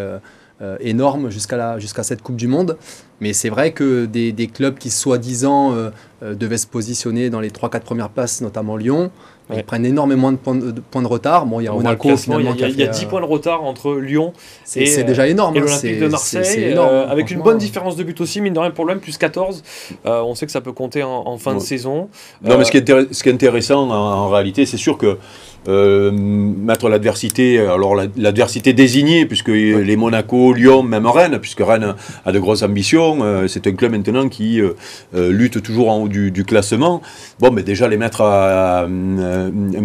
euh, 0.62 0.76
énorme 0.78 1.30
jusqu'à 1.30 1.80
jusqu'à 1.80 2.04
cette 2.04 2.22
Coupe 2.22 2.36
du 2.36 2.46
Monde. 2.46 2.76
Mais 3.20 3.32
c'est 3.32 3.48
vrai 3.48 3.72
que 3.72 4.04
des, 4.04 4.30
des 4.30 4.46
clubs 4.46 4.78
qui 4.78 4.88
soi-disant 4.88 5.72
euh, 5.72 5.90
euh, 6.22 6.36
devaient 6.36 6.58
se 6.58 6.68
positionner 6.68 7.28
dans 7.28 7.40
les 7.40 7.50
3-4 7.50 7.80
premières 7.80 8.08
places, 8.08 8.40
notamment 8.40 8.76
Lyon, 8.76 9.10
ils 9.52 9.64
prennent 9.64 9.84
énormément 9.84 10.30
de 10.30 10.36
points 10.36 10.54
de, 10.54 10.80
points 10.80 11.02
de 11.02 11.08
retard. 11.08 11.46
Bon, 11.46 11.58
il 11.58 11.64
y 11.64 11.68
a 11.68 11.72
Monaco 11.72 12.16
finalement. 12.16 12.54
Il 12.54 12.60
y 12.60 12.64
a, 12.64 12.68
il 12.68 12.78
y 12.78 12.84
a 12.84 12.86
10 12.86 13.06
points 13.06 13.20
de 13.20 13.26
retard 13.26 13.64
entre 13.64 13.96
Lyon 13.96 14.32
et 14.76 14.86
c'est 14.86 15.02
déjà 15.02 15.26
énorme. 15.26 15.56
Et 15.56 15.58
hein, 15.58 15.62
l'Olympique 15.62 15.98
de 15.98 16.06
Marseille, 16.06 16.62
énorme, 16.70 17.08
avec 17.08 17.32
une 17.32 17.42
bonne 17.42 17.58
différence 17.58 17.96
de 17.96 18.04
but 18.04 18.20
aussi, 18.20 18.40
mine 18.40 18.54
de 18.54 18.60
rien 18.60 18.70
pour 18.70 18.84
l'OM, 18.84 19.00
plus 19.00 19.18
14. 19.18 19.64
on 20.04 20.34
sait 20.36 20.46
que 20.46 20.52
ça 20.52 20.60
peut 20.60 20.72
compter 20.72 21.02
en, 21.02 21.36
fin 21.36 21.54
de 21.54 21.60
saison. 21.60 22.08
Non, 22.44 22.58
mais 22.58 22.64
ce 22.64 22.70
qui 22.70 22.76
est, 22.76 23.12
ce 23.12 23.22
qui 23.24 23.28
est 23.28 23.32
intéressant 23.32 23.90
en 23.90 24.28
réalité, 24.28 24.66
c'est 24.66 24.76
sûr 24.76 24.96
que 24.98 25.18
euh, 25.66 26.12
mettre 26.12 26.88
l'adversité, 26.88 27.58
alors 27.58 27.96
l'adversité 28.16 28.72
désignée, 28.72 29.24
puisque 29.24 29.48
les 29.48 29.96
Monaco, 29.96 30.52
Lyon, 30.52 30.82
même 30.82 31.06
Rennes, 31.06 31.38
puisque 31.40 31.60
Rennes 31.60 31.94
a 32.24 32.32
de 32.32 32.38
grosses 32.38 32.62
ambitions, 32.62 33.18
euh, 33.22 33.48
c'est 33.48 33.66
un 33.66 33.72
club 33.72 33.92
maintenant 33.92 34.28
qui 34.28 34.60
euh, 34.60 34.74
lutte 35.14 35.62
toujours 35.62 35.90
en 35.90 36.02
haut 36.02 36.08
du, 36.08 36.44
classement. 36.44 37.00
Bon, 37.40 37.50
mais 37.50 37.62
déjà 37.62 37.88
les 37.88 37.96
mettre 37.96 38.20
un 38.20 38.86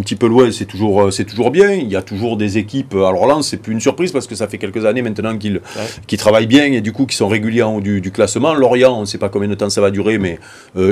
petit 0.02 0.16
peu 0.16 0.28
loin, 0.28 0.52
c'est 0.52 0.66
toujours, 0.66 1.14
c'est 1.14 1.24
toujours 1.24 1.52
bien. 1.52 1.72
Il 1.72 1.88
y 1.88 1.96
a 1.96 2.02
toujours 2.02 2.36
des 2.36 2.58
équipes. 2.58 2.96
Alors 2.96 3.26
là, 3.26 3.38
c'est 3.42 3.58
plus 3.58 3.72
une 3.72 3.80
surprise 3.80 4.12
parce 4.12 4.28
que 4.28 4.36
ça 4.36 4.48
fait 4.48 4.58
quelques 4.58 4.86
années 4.86 5.02
maintenant 5.02 5.38
qu'ils 5.38 5.62
travaillent 6.18 6.48
bien 6.48 6.66
et 6.66 6.82
du 6.82 6.92
coup 6.92 7.06
qu'ils 7.06 7.16
sont 7.16 7.30
réguliers 7.30 7.64
en 7.64 7.78
haut 7.78 7.82
du, 7.82 8.12
classement. 8.12 8.54
Lorient, 8.54 8.98
on 8.98 9.02
ne 9.02 9.06
sait 9.06 9.18
pas 9.18 9.30
combien 9.30 9.48
de 9.48 9.56
temps 9.56 9.70
ça 9.70 9.80
va 9.80 9.92
durer, 9.92 10.18
mais 10.18 10.40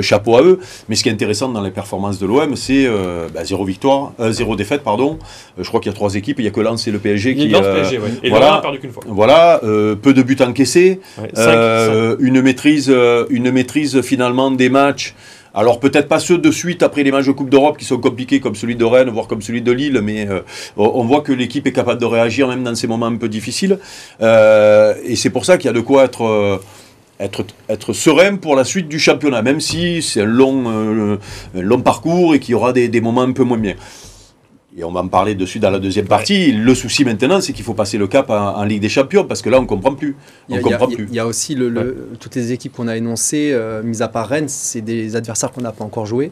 chapeau 0.00 0.36
à 0.36 0.42
eux. 0.42 0.60
Mais 0.88 0.94
ce 0.94 1.02
qui 1.02 1.10
est 1.10 1.12
intéressant 1.12 1.50
dans 1.50 1.60
les 1.60 1.70
performances 1.70 2.18
de 2.18 2.26
l'OM, 2.26 2.56
c'est 2.56 2.88
bah, 3.34 3.44
zéro 3.44 3.64
victoire, 3.64 4.12
zéro 4.30 4.56
défaite 4.56 4.77
pardon. 4.82 5.18
Euh, 5.58 5.62
je 5.62 5.68
crois 5.68 5.80
qu'il 5.80 5.90
y 5.90 5.94
a 5.94 5.96
trois 5.96 6.14
équipes. 6.14 6.38
Il 6.38 6.42
n'y 6.42 6.48
a 6.48 6.50
que 6.50 6.60
Lens 6.60 6.86
et 6.86 6.90
le 6.90 6.98
PSG 6.98 7.34
qui. 7.34 7.48
Lens, 7.48 7.62
euh, 7.64 7.84
Et 8.22 8.30
voilà, 8.30 8.54
a 8.54 8.60
perdu 8.60 8.78
qu'une 8.78 8.92
fois. 8.92 9.02
Voilà, 9.06 9.60
euh, 9.64 9.94
peu 9.94 10.12
de 10.12 10.22
buts 10.22 10.36
encaissés, 10.40 11.00
une 11.16 12.40
maîtrise, 12.40 12.92
une 13.30 13.50
maîtrise 13.50 14.00
finalement 14.02 14.50
des 14.50 14.68
matchs. 14.68 15.14
Alors 15.54 15.80
peut-être 15.80 16.08
pas 16.08 16.20
ceux 16.20 16.38
de 16.38 16.50
suite 16.50 16.82
après 16.82 17.02
les 17.02 17.10
matchs 17.10 17.26
de 17.26 17.32
Coupe 17.32 17.50
d'Europe 17.50 17.78
qui 17.78 17.84
sont 17.84 17.98
compliqués 17.98 18.38
comme 18.38 18.54
celui 18.54 18.76
de 18.76 18.84
Rennes, 18.84 19.08
voire 19.08 19.26
comme 19.26 19.42
celui 19.42 19.62
de 19.62 19.72
Lille, 19.72 20.00
mais 20.04 20.28
on 20.76 21.02
voit 21.04 21.22
que 21.22 21.32
l'équipe 21.32 21.66
est 21.66 21.72
capable 21.72 22.00
de 22.00 22.06
réagir 22.06 22.46
même 22.48 22.62
dans 22.62 22.74
ces 22.74 22.86
moments 22.86 23.06
un 23.06 23.16
peu 23.16 23.28
difficiles. 23.28 23.78
et 24.20 25.16
c'est 25.16 25.30
pour 25.30 25.44
ça 25.44 25.56
qu'il 25.56 25.66
y 25.66 25.70
a 25.70 25.72
de 25.72 25.80
quoi 25.80 26.04
être 26.04 26.60
être, 27.20 27.44
être 27.68 27.92
serein 27.92 28.36
pour 28.36 28.56
la 28.56 28.64
suite 28.64 28.88
du 28.88 28.98
championnat, 28.98 29.42
même 29.42 29.60
si 29.60 30.02
c'est 30.02 30.22
un 30.22 30.26
long, 30.26 31.18
long 31.54 31.80
parcours 31.80 32.34
et 32.34 32.40
qu'il 32.40 32.52
y 32.52 32.54
aura 32.54 32.72
des, 32.72 32.88
des, 32.88 33.00
moments 33.00 33.22
un 33.22 33.32
peu 33.32 33.44
moins 33.44 33.58
bien 33.58 33.74
et 34.78 34.84
on 34.84 34.92
va 34.92 35.00
en 35.00 35.08
parler 35.08 35.34
dessus 35.34 35.58
dans 35.58 35.70
la 35.70 35.80
deuxième 35.80 36.06
partie. 36.06 36.52
Le 36.52 36.74
souci 36.74 37.04
maintenant, 37.04 37.40
c'est 37.40 37.52
qu'il 37.52 37.64
faut 37.64 37.74
passer 37.74 37.98
le 37.98 38.06
cap 38.06 38.30
en, 38.30 38.64
Ligue 38.64 38.80
des 38.80 38.88
Champions 38.88 39.24
parce 39.24 39.42
que 39.42 39.50
là, 39.50 39.58
on 39.58 39.62
ne 39.62 39.66
comprend 39.66 39.94
plus. 39.94 40.16
On 40.48 40.60
comprend 40.60 40.86
plus. 40.86 41.06
Il 41.08 41.14
y 41.14 41.18
a 41.18 41.26
aussi 41.26 41.54
le, 41.54 42.10
toutes 42.20 42.36
les 42.36 42.52
équipes 42.52 42.72
qu'on 42.74 42.86
a 42.86 42.96
énoncées, 42.96 43.50
euh, 43.52 43.82
mis 43.82 44.02
à 44.02 44.08
part 44.08 44.28
Rennes, 44.28 44.48
c'est 44.48 44.80
des 44.80 45.16
adversaires 45.16 45.50
qu'on 45.50 45.62
n'a 45.62 45.72
pas 45.72 45.84
encore 45.84 46.06
joués 46.06 46.30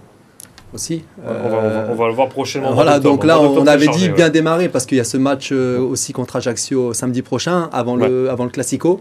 aussi. 0.74 1.04
on, 1.24 1.94
va, 1.94 2.06
le 2.08 2.12
voir 2.12 2.28
prochainement. 2.28 2.72
Voilà, 2.74 3.00
donc 3.00 3.24
là, 3.24 3.40
on, 3.40 3.66
avait 3.66 3.88
dit 3.88 4.10
bien 4.10 4.28
démarrer 4.28 4.68
parce 4.68 4.84
qu'il 4.86 4.98
y 4.98 5.00
a 5.00 5.04
ce 5.04 5.16
match 5.16 5.50
euh, 5.52 5.78
aussi 5.78 6.12
contre 6.12 6.36
Ajaccio 6.36 6.92
samedi 6.92 7.22
prochain, 7.22 7.70
avant, 7.72 7.96
le, 7.96 8.30
avant 8.30 8.44
le 8.44 8.50
Classico. 8.50 9.00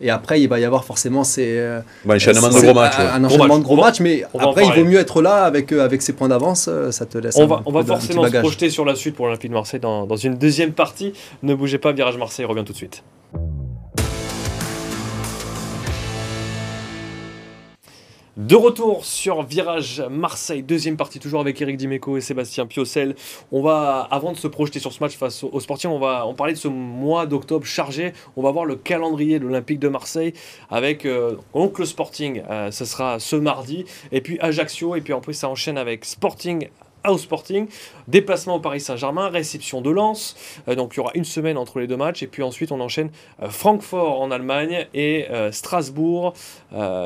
Et 0.00 0.10
après, 0.10 0.40
il 0.40 0.48
va 0.48 0.58
y 0.58 0.64
avoir 0.64 0.84
forcément 0.84 1.24
ces, 1.24 1.58
euh, 1.58 1.80
un 2.08 2.14
enchaînement 2.14 2.48
de 2.48 2.60
gros 2.60 2.74
matchs. 2.74 2.98
Un, 2.98 3.24
enchaînement 3.24 3.58
de 3.58 3.64
gros 3.64 3.76
matchs, 3.76 4.00
mais 4.00 4.24
après, 4.38 4.66
il 4.66 4.72
vaut 4.72 4.88
mieux 4.88 4.98
être 4.98 5.20
là 5.20 5.44
avec, 5.44 5.72
euh, 5.72 5.84
avec 5.84 6.00
ses 6.00 6.14
points 6.14 6.28
d'avance. 6.28 6.68
Euh, 6.68 6.90
ça 6.90 7.04
te 7.04 7.18
laisse. 7.18 7.36
On 7.36 7.46
va, 7.46 7.62
on 7.66 7.72
va 7.72 7.84
forcément 7.84 8.26
se 8.26 8.38
projeter 8.38 8.70
sur 8.70 8.84
la 8.84 8.94
suite 8.94 9.14
pour 9.14 9.26
l'Olympique 9.26 9.50
de 9.50 9.54
Marseille 9.54 9.80
dans, 9.80 10.06
dans 10.06 10.16
une 10.16 10.36
deuxième 10.36 10.72
partie. 10.72 11.12
Ne 11.42 11.54
bougez 11.54 11.78
pas, 11.78 11.92
Virage 11.92 12.16
Marseille 12.16 12.46
revient 12.46 12.64
tout 12.64 12.72
de 12.72 12.78
suite. 12.78 13.02
De 18.40 18.56
retour 18.56 19.04
sur 19.04 19.42
Virage 19.42 20.02
Marseille, 20.10 20.62
deuxième 20.62 20.96
partie, 20.96 21.18
toujours 21.18 21.42
avec 21.42 21.60
Eric 21.60 21.76
Dimeco 21.76 22.16
et 22.16 22.22
Sébastien 22.22 22.64
Piocel. 22.64 23.14
On 23.52 23.60
va, 23.60 24.08
avant 24.10 24.32
de 24.32 24.38
se 24.38 24.48
projeter 24.48 24.78
sur 24.78 24.94
ce 24.94 25.00
match 25.00 25.14
face 25.14 25.44
aux, 25.44 25.60
Sportiens, 25.60 25.90
on 25.90 25.98
va 25.98 26.24
parler 26.38 26.54
de 26.54 26.58
ce 26.58 26.66
mois 26.66 27.26
d'octobre 27.26 27.66
chargé. 27.66 28.14
On 28.36 28.42
va 28.42 28.50
voir 28.50 28.64
le 28.64 28.76
calendrier 28.76 29.38
de 29.38 29.44
l'Olympique 29.44 29.78
de 29.78 29.88
Marseille 29.88 30.32
avec 30.70 31.04
euh, 31.04 31.36
donc 31.52 31.78
le 31.78 31.84
Sporting, 31.84 32.42
euh, 32.48 32.70
ce 32.70 32.86
sera 32.86 33.18
ce 33.18 33.36
mardi, 33.36 33.84
et 34.10 34.22
puis 34.22 34.38
Ajaccio, 34.40 34.96
et 34.96 35.02
puis 35.02 35.12
plus 35.20 35.34
ça 35.34 35.50
enchaîne 35.50 35.76
avec 35.76 36.06
Sporting 36.06 36.70
au 37.08 37.18
Sporting. 37.18 37.66
Déplacement 38.08 38.56
au 38.56 38.60
Paris 38.60 38.80
Saint-Germain, 38.80 39.28
réception 39.28 39.80
de 39.80 39.90
Lens. 39.90 40.36
Euh, 40.68 40.74
donc 40.74 40.92
il 40.94 40.98
y 40.98 41.00
aura 41.00 41.12
une 41.14 41.24
semaine 41.24 41.56
entre 41.56 41.78
les 41.78 41.86
deux 41.86 41.96
matchs. 41.96 42.22
Et 42.22 42.26
puis 42.26 42.42
ensuite 42.42 42.72
on 42.72 42.80
enchaîne 42.80 43.10
euh, 43.42 43.48
Francfort 43.48 44.20
en 44.20 44.30
Allemagne 44.30 44.86
et 44.94 45.26
euh, 45.30 45.52
Strasbourg. 45.52 46.34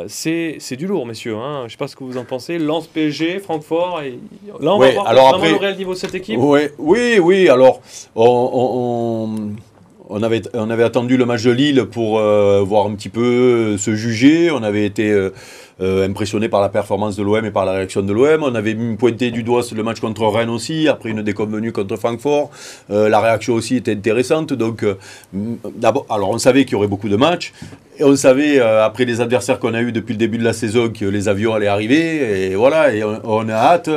c'est 0.08 0.76
du 0.76 0.86
lourd, 0.86 1.06
messieurs. 1.06 1.36
Hein. 1.36 1.60
Je 1.60 1.64
ne 1.64 1.68
sais 1.70 1.76
pas 1.76 1.88
ce 1.88 1.96
que 1.96 2.04
vous 2.04 2.16
en 2.16 2.24
pensez. 2.24 2.58
Lens 2.58 2.86
PSG, 2.86 3.38
Francfort. 3.38 4.02
Et... 4.02 4.18
Là 4.60 4.74
on 4.74 4.78
va 4.78 4.90
voir 4.90 5.06
alors 5.06 5.34
après, 5.34 5.50
le 5.50 5.56
réel 5.56 5.76
niveau 5.76 5.94
de 5.94 5.98
cette 5.98 6.14
équipe. 6.14 6.38
Oui, 6.38 6.60
oui, 6.78 7.18
oui. 7.20 7.48
Alors 7.48 7.80
on, 8.16 9.52
on 10.08 10.22
avait, 10.22 10.42
on 10.54 10.70
avait 10.70 10.84
attendu 10.84 11.16
le 11.16 11.26
match 11.26 11.42
de 11.44 11.50
Lille 11.50 11.84
pour 11.84 12.18
voir 12.18 12.86
un 12.86 12.94
petit 12.94 13.08
peu 13.08 13.76
se 13.78 13.94
juger. 13.94 14.50
On 14.50 14.62
avait 14.62 14.86
été 14.86 15.30
euh, 15.80 16.06
impressionné 16.06 16.48
par 16.48 16.60
la 16.60 16.68
performance 16.68 17.16
de 17.16 17.24
l'OM 17.24 17.44
et 17.44 17.50
par 17.50 17.64
la 17.64 17.72
réaction 17.72 18.00
de 18.02 18.12
l'OM. 18.12 18.44
On 18.44 18.54
avait 18.54 18.76
pointé 18.96 19.32
du 19.32 19.42
doigt 19.42 19.62
le 19.74 19.82
match 19.82 19.98
contre 19.98 20.24
Rennes 20.24 20.48
aussi, 20.48 20.86
après 20.86 21.10
une 21.10 21.22
déconvenue 21.22 21.72
contre 21.72 21.96
Francfort. 21.96 22.52
Euh, 22.92 23.08
la 23.08 23.18
réaction 23.18 23.54
aussi 23.54 23.74
était 23.74 23.90
intéressante. 23.90 24.52
Donc, 24.52 24.84
euh, 24.84 24.94
d'abord, 25.74 26.06
alors 26.08 26.30
on 26.30 26.38
savait 26.38 26.64
qu'il 26.64 26.74
y 26.74 26.76
aurait 26.76 26.86
beaucoup 26.86 27.08
de 27.08 27.16
matchs. 27.16 27.52
Et 27.98 28.04
on 28.04 28.14
savait, 28.14 28.58
après 28.58 29.04
les 29.04 29.20
adversaires 29.20 29.60
qu'on 29.60 29.72
a 29.72 29.80
eu 29.80 29.92
depuis 29.92 30.14
le 30.14 30.18
début 30.18 30.38
de 30.38 30.42
la 30.42 30.52
saison, 30.52 30.90
que 30.90 31.04
les 31.04 31.28
avions 31.28 31.54
allaient 31.54 31.68
arriver. 31.68 32.50
Et 32.50 32.54
voilà, 32.56 32.92
et 32.92 33.04
on, 33.04 33.48
a 33.48 33.54
hâte, 33.54 33.88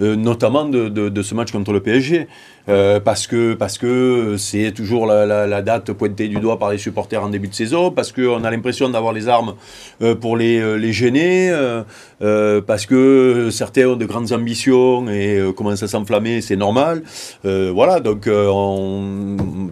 notamment 0.00 0.64
de, 0.64 1.22
ce 1.22 1.34
match 1.34 1.52
contre 1.52 1.70
le 1.74 1.80
PSG. 1.80 2.28
Parce 2.64 3.26
que 3.26 4.36
c'est 4.38 4.72
toujours 4.72 5.04
la, 5.04 5.60
date 5.60 5.92
pointée 5.92 6.28
du 6.28 6.36
doigt 6.36 6.58
par 6.58 6.70
les 6.70 6.78
supporters 6.78 7.22
en 7.22 7.28
début 7.28 7.48
de 7.48 7.54
saison, 7.54 7.90
parce 7.90 8.10
qu'on 8.10 8.42
a 8.42 8.50
l'impression 8.50 8.88
d'avoir 8.88 9.12
les 9.12 9.28
armes 9.28 9.54
pour 10.22 10.38
les 10.38 10.92
gêner, 10.94 11.21
parce 12.66 12.86
que 12.86 13.48
certains 13.50 13.88
ont 13.88 13.96
de 13.96 14.06
grandes 14.06 14.32
ambitions 14.32 15.08
et 15.08 15.40
commencent 15.56 15.82
à 15.82 15.88
s'enflammer, 15.88 16.40
c'est 16.40 16.56
normal. 16.56 17.02
voilà, 17.44 18.00
donc 18.00 18.28
on 18.28 19.70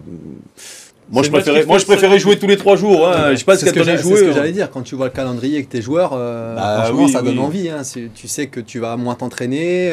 moi 1.13 1.23
je, 1.23 1.29
préférais, 1.29 1.65
moi, 1.65 1.77
je 1.77 1.83
préférais 1.83 2.19
jouer 2.19 2.39
tous 2.39 2.47
les 2.47 2.55
trois 2.55 2.77
jours. 2.77 3.05
Hein. 3.05 3.31
Je 3.31 3.35
sais 3.35 3.43
pas 3.43 3.57
ce 3.57 3.65
que, 3.65 3.83
joué. 3.83 3.97
C'est 3.97 4.15
ce 4.15 4.23
que 4.23 4.31
j'allais 4.31 4.53
dire. 4.53 4.71
Quand 4.71 4.81
tu 4.81 4.95
vois 4.95 5.07
le 5.07 5.11
calendrier 5.11 5.55
avec 5.55 5.67
tes 5.67 5.81
joueurs, 5.81 6.11
bah 6.11 6.83
franchement, 6.85 7.07
ça 7.09 7.21
donne 7.21 7.39
envie. 7.39 7.69
Hein. 7.69 7.81
Tu 8.15 8.27
sais 8.27 8.47
que 8.47 8.61
tu 8.61 8.79
vas 8.79 8.95
moins 8.95 9.15
t'entraîner. 9.15 9.91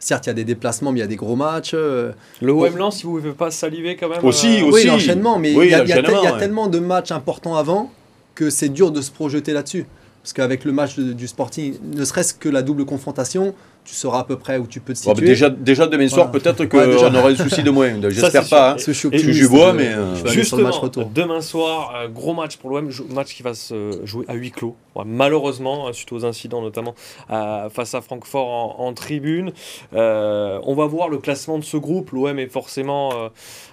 Certes, 0.00 0.26
il 0.26 0.28
y 0.28 0.30
a 0.30 0.34
des 0.34 0.44
déplacements, 0.44 0.92
mais 0.92 1.00
il 1.00 1.02
y 1.02 1.04
a 1.04 1.08
des 1.08 1.16
gros 1.16 1.34
matchs. 1.34 1.72
Euh, 1.74 2.12
le 2.40 2.52
OM 2.52 2.76
Lens, 2.76 2.98
si 2.98 3.02
vous 3.04 3.16
ne 3.16 3.20
pouvez 3.20 3.32
pas 3.32 3.50
saliver 3.50 3.96
quand 3.96 4.08
même. 4.08 4.24
Aussi, 4.24 4.60
euh, 4.60 4.66
aussi. 4.66 4.84
Oui, 4.84 4.86
l'enchaînement, 4.86 5.38
mais 5.38 5.52
il 5.52 5.68
y 5.68 5.74
a, 5.74 6.38
tellement 6.38 6.68
de 6.68 6.78
matchs 6.78 7.10
importants 7.10 7.56
avant 7.56 7.90
que 8.34 8.50
c'est 8.50 8.68
dur 8.68 8.92
de 8.92 9.00
se 9.00 9.10
projeter 9.10 9.52
là-dessus. 9.52 9.86
Parce 10.28 10.34
qu'avec 10.34 10.66
le 10.66 10.72
match 10.72 10.98
du 10.98 11.26
Sporting, 11.26 11.78
ne 11.82 12.04
serait-ce 12.04 12.34
que 12.34 12.50
la 12.50 12.60
double 12.60 12.84
confrontation, 12.84 13.54
tu 13.88 13.94
sauras 13.94 14.20
à 14.20 14.24
peu 14.24 14.36
près 14.36 14.58
où 14.58 14.66
tu 14.66 14.80
peux 14.80 14.92
te 14.92 14.98
situer. 14.98 15.26
déjà, 15.26 15.48
déjà 15.48 15.86
demain 15.86 16.08
soir, 16.08 16.30
peut-être 16.30 16.66
qu'on 16.66 16.78
ouais, 16.78 17.16
aurait 17.16 17.30
le 17.30 17.36
souci 17.36 17.62
de 17.62 17.70
moins. 17.70 17.90
J'espère 18.10 18.46
pas. 18.46 18.72
Hein. 18.72 18.76
Je 18.76 18.92
suis 18.92 19.48
bois, 19.48 19.72
mais. 19.72 19.88
Euh... 19.88 20.14
Justement, 20.26 20.64
match 20.64 20.76
retour. 20.76 21.10
demain 21.14 21.40
soir, 21.40 21.94
euh, 21.96 22.08
gros 22.08 22.34
match 22.34 22.58
pour 22.58 22.70
l'OM, 22.70 22.90
match 23.14 23.34
qui 23.34 23.42
va 23.42 23.54
se 23.54 24.00
jouer 24.04 24.26
à 24.28 24.34
huis 24.34 24.50
clos. 24.50 24.76
malheureusement, 25.06 25.88
hein, 25.88 25.92
suite 25.94 26.12
aux 26.12 26.26
incidents 26.26 26.60
notamment 26.60 26.94
face 27.28 27.94
à 27.94 28.00
Francfort 28.02 28.78
en, 28.78 28.92
tribune. 28.92 29.52
Euh, 29.94 30.58
on 30.64 30.74
va 30.74 30.86
voir 30.86 31.08
le 31.08 31.18
classement 31.18 31.58
de 31.58 31.64
ce 31.64 31.76
groupe. 31.76 32.10
L'OM 32.10 32.38
est 32.38 32.48
forcément 32.48 33.12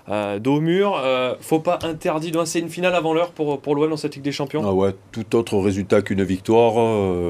euh, 0.10 0.40
dos 0.40 0.56
au 0.56 0.62
mur. 0.62 1.02
faut 1.42 1.60
pas 1.60 1.80
interdire. 1.84 2.46
C'est 2.46 2.60
une 2.60 2.70
finale 2.70 2.96
avant 2.96 3.14
l'heure 3.14 3.32
pour, 3.32 3.60
pour 3.60 3.76
l'OM 3.76 3.90
dans 3.90 3.98
cette 3.98 4.16
Ligue 4.16 4.24
des 4.24 4.32
Champions. 4.32 4.62
Ah 4.66 4.74
ouais, 4.74 4.96
tout 5.12 5.36
autre 5.36 5.58
résultat 5.58 6.02
qu'une 6.02 6.24
victoire 6.24 6.76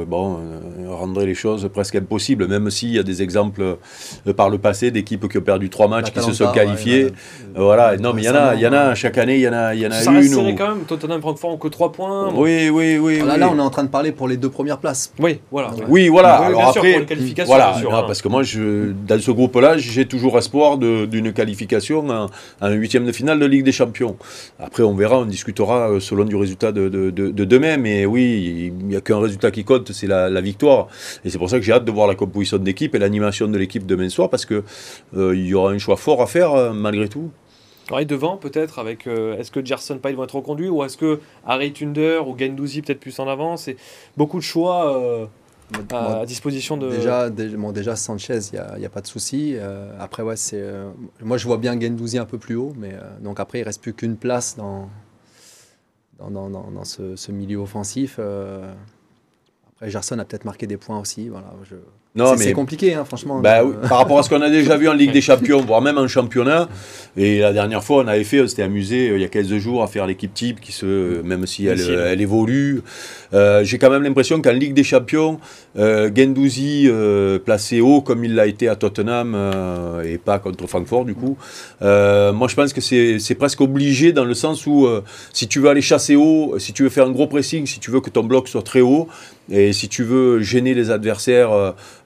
bon, 0.06 0.40
rendrait 0.88 1.26
les 1.26 1.34
choses 1.34 1.68
presque 1.74 1.96
impossibles, 1.96 2.48
même 2.48 2.70
s'il 2.76 2.92
y 2.92 3.00
a 3.00 3.04
des 3.04 3.22
exemples 3.22 3.62
euh, 3.62 4.34
par 4.34 4.50
le 4.50 4.58
passé 4.58 4.92
d'équipes 4.92 5.28
qui 5.30 5.38
ont 5.38 5.42
perdu 5.42 5.70
trois 5.70 5.88
matchs, 5.88 6.12
qui 6.12 6.22
se 6.22 6.34
sont 6.34 6.52
qualifiées. 6.52 7.08
voilà, 7.56 7.98
non, 7.98 8.14
mais 8.14 8.24
il 8.24 8.26
y 8.26 8.30
en 8.30 8.36
a, 8.36 8.56
il 8.56 8.62
y 8.62 8.68
en 8.68 8.74
a 8.74 8.96
chaque 8.96 9.18
année, 9.18 9.36
il 9.36 9.42
y 9.42 9.48
en 9.48 9.54
a, 9.54 9.74
il 9.74 9.82
y 9.82 9.88
en 9.88 9.92
a 9.92 9.94
ça 9.94 10.12
une. 10.12 10.18
Reste 10.18 10.34
serré 10.34 10.56
quand 10.56 10.70
même. 10.70 10.86
Tottenham, 10.86 11.22
Francfort 11.22 11.58
que 11.60 11.68
trois 11.68 11.92
points. 11.92 12.32
Oui, 12.34 12.70
oui, 12.70 12.98
oui. 12.98 13.20
Là, 13.26 13.38
là, 13.38 13.50
on 13.52 13.58
est 13.58 13.62
en 13.62 13.70
train 13.70 13.84
de 13.84 13.90
parler 13.90 14.12
pour 14.12 14.28
les 14.28 14.38
deux 14.38 14.50
premières 14.50 14.78
places. 14.78 15.14
Oui, 15.20 15.40
voilà. 15.52 15.72
Oui, 15.88 16.10
voilà. 16.10 16.36
Alors 16.36 16.70
après, 16.70 17.06
voilà, 17.46 17.76
hein. 17.78 18.04
parce 18.06 18.22
que 18.22 18.28
moi, 18.28 18.44
je, 18.44 18.92
dans 19.08 19.20
ce 19.20 19.32
groupe-là, 19.32 19.78
j'ai 19.78 20.06
toujours 20.06 20.38
espoir 20.38 20.78
d'une 20.78 21.34
qualification 21.34 22.10
à, 22.12 22.28
un 22.62 22.72
huitième 22.72 23.06
de 23.06 23.12
finale 23.12 23.40
de 23.40 23.46
Ligue 23.46 23.64
des 23.64 23.72
Champions. 23.72 24.18
Après, 24.60 24.84
on 24.84 24.94
verra, 24.94 25.20
on 25.20 25.26
discutera 25.26 25.92
euh, 25.92 26.00
selon 26.00 26.26
du 26.26 26.36
résultat 26.36 26.72
de, 26.72 26.90
de, 26.90 27.10
de, 27.10 27.46
demain, 27.46 27.78
mais 27.78 28.06
oui, 28.06 28.72
il 28.80 28.88
n'y 28.88 28.96
a 28.96 29.02
qu'un 29.02 29.20
résultat 29.20 29.52
qui 29.52 29.64
compte, 29.64 29.92
c'est 29.92 30.08
la, 30.08 30.30
la 30.30 30.42
victoire. 30.42 30.88
Et 31.24 31.30
c'est 31.30 31.38
pour 31.38 31.50
ça 31.50 31.58
que 31.60 31.66
j'ai 31.66 31.74
hâte 31.74 31.86
de 31.86 31.92
voir 31.92 32.08
la 32.08 32.16
composition 32.16 32.55
d'équipe 32.64 32.96
et 32.96 33.00
l'animation 33.00 33.48
de 33.48 33.58
l'équipe 33.58 33.86
demain 33.86 34.10
soir 34.10 34.30
parce 34.30 34.46
qu'il 34.46 34.64
euh, 35.16 35.36
il 35.36 35.46
y 35.46 35.54
aura 35.54 35.72
un 35.72 35.78
choix 35.78 35.98
fort 35.98 36.22
à 36.22 36.28
faire 36.28 36.54
euh, 36.54 36.74
malgré 36.74 37.08
tout. 37.10 37.32
et 37.98 38.06
devant, 38.06 38.38
peut-être, 38.38 38.80
avec 38.80 39.08
euh, 39.08 39.38
est-ce 39.38 39.52
que 39.52 39.64
Gerson 39.64 40.00
Pyle 40.00 40.16
vont 40.16 40.24
être 40.24 40.36
reconduits 40.36 40.70
ou 40.70 40.84
est-ce 40.84 40.98
que 40.98 41.20
Harry 41.46 41.74
Thunder 41.74 42.22
ou 42.26 42.38
Gendouzi 42.38 42.82
peut-être 42.82 43.00
plus 43.00 43.20
en 43.20 43.28
avant? 43.28 43.58
C'est 43.58 43.78
beaucoup 44.18 44.38
de 44.38 44.44
choix 44.44 45.30
à, 45.92 46.26
disposition 46.26 46.78
de. 46.78 46.90
Déjà, 46.90 47.30
déjà, 47.30 47.72
déjà 47.72 47.96
Sanchez, 47.96 48.40
il 48.52 48.60
n'y 48.80 48.86
a, 48.86 48.88
a, 48.88 48.90
pas 48.90 49.02
de 49.02 49.08
souci. 49.08 49.56
après, 50.00 50.24
ouais, 50.24 50.36
c'est, 50.36 50.64
moi 51.22 51.38
je 51.38 51.46
vois 51.46 51.58
bien 51.58 51.80
Gendouzi 51.80 52.18
un 52.18 52.26
peu 52.26 52.38
plus 52.38 52.56
haut, 52.56 52.74
mais 52.78 52.94
donc 53.22 53.40
après, 53.40 53.60
il 53.60 53.64
reste 53.64 53.82
plus 53.82 53.94
qu'une 53.94 54.18
place 54.18 54.56
dans, 54.58 54.90
dans, 56.20 56.50
dans, 56.50 56.50
dans 56.50 56.84
ce, 56.84 57.16
ce, 57.16 57.32
milieu 57.32 57.58
offensif. 57.58 58.20
après, 59.74 59.90
Gerson 59.90 60.20
a 60.20 60.26
peut-être 60.26 60.46
marqué 60.46 60.68
des 60.68 60.78
points 60.78 61.00
aussi. 61.00 61.30
Voilà, 61.30 61.54
je 61.64 61.76
c'est 62.38 62.54
compliqué, 62.54 62.94
hein, 62.94 63.04
franchement. 63.06 63.40
Bah 63.40 63.62
par 63.90 64.00
rapport 64.00 64.20
à 64.20 64.24
ce 64.24 64.30
qu'on 64.30 64.42
a 64.42 64.50
déjà 64.50 64.78
vu 64.78 64.88
en 64.88 64.94
Ligue 64.94 65.12
des 65.14 65.22
Champions, 65.22 65.62
voire 65.62 65.82
même 65.82 65.98
en 65.98 66.08
championnat. 66.08 66.70
Et 67.18 67.40
la 67.40 67.54
dernière 67.54 67.84
fois, 67.84 68.04
on 68.04 68.08
avait 68.08 68.24
fait, 68.24 68.42
on 68.42 68.48
s'était 68.48 68.64
amusé 68.64 69.10
euh, 69.10 69.16
il 69.16 69.22
y 69.22 69.26
a 69.26 69.30
15 69.30 69.56
jours 69.58 69.84
à 69.84 69.88
faire 69.88 70.06
l'équipe 70.06 70.34
type, 70.34 70.60
qui 70.60 70.72
se, 70.72 71.22
même 71.22 71.46
si 71.46 71.66
elle, 71.66 71.82
elle 71.82 72.22
évolue. 72.22 72.82
Euh, 73.34 73.64
j'ai 73.64 73.78
quand 73.78 73.90
même 73.90 74.04
l'impression 74.04 74.42
qu'en 74.42 74.52
Ligue 74.52 74.74
des 74.74 74.84
Champions, 74.84 75.40
euh, 75.78 76.10
Gendouzi 76.14 76.90
placé 77.44 77.82
haut 77.82 78.02
comme 78.02 78.24
il 78.24 78.36
l'a 78.36 78.48
été 78.48 78.68
à 78.68 78.76
Tottenham 78.76 79.36
et 80.06 80.18
pas 80.18 80.40
contre 80.40 80.68
Francfort 80.68 81.06
du 81.06 81.16
coup. 81.16 81.38
moi, 81.82 82.48
je 82.48 82.56
pense 82.56 82.74
que 82.74 82.82
c'est 82.82 83.36
presque 83.36 83.62
obligé 83.62 84.14
dans 84.14 84.26
le 84.26 84.34
sens 84.34 84.66
où 84.66 84.88
si 85.34 85.48
tu 85.48 85.60
veux 85.60 85.70
aller 85.70 85.82
chasser 85.82 86.16
haut, 86.16 86.56
si 86.60 86.74
tu 86.74 86.84
veux 86.84 86.90
faire 86.90 87.06
un 87.06 87.12
gros 87.12 87.28
pressing, 87.28 87.66
si 87.66 87.80
tu 87.80 87.92
veux 87.92 88.02
que 88.02 88.10
ton 88.10 88.24
bloc 88.24 88.48
soit 88.48 88.62
très 88.62 88.82
haut, 88.82 89.08
et 89.50 89.74
si 89.74 89.90
tu 89.90 90.04
veux 90.04 90.42
gêner 90.42 90.74
les 90.74 90.90
adversaires 90.90 91.52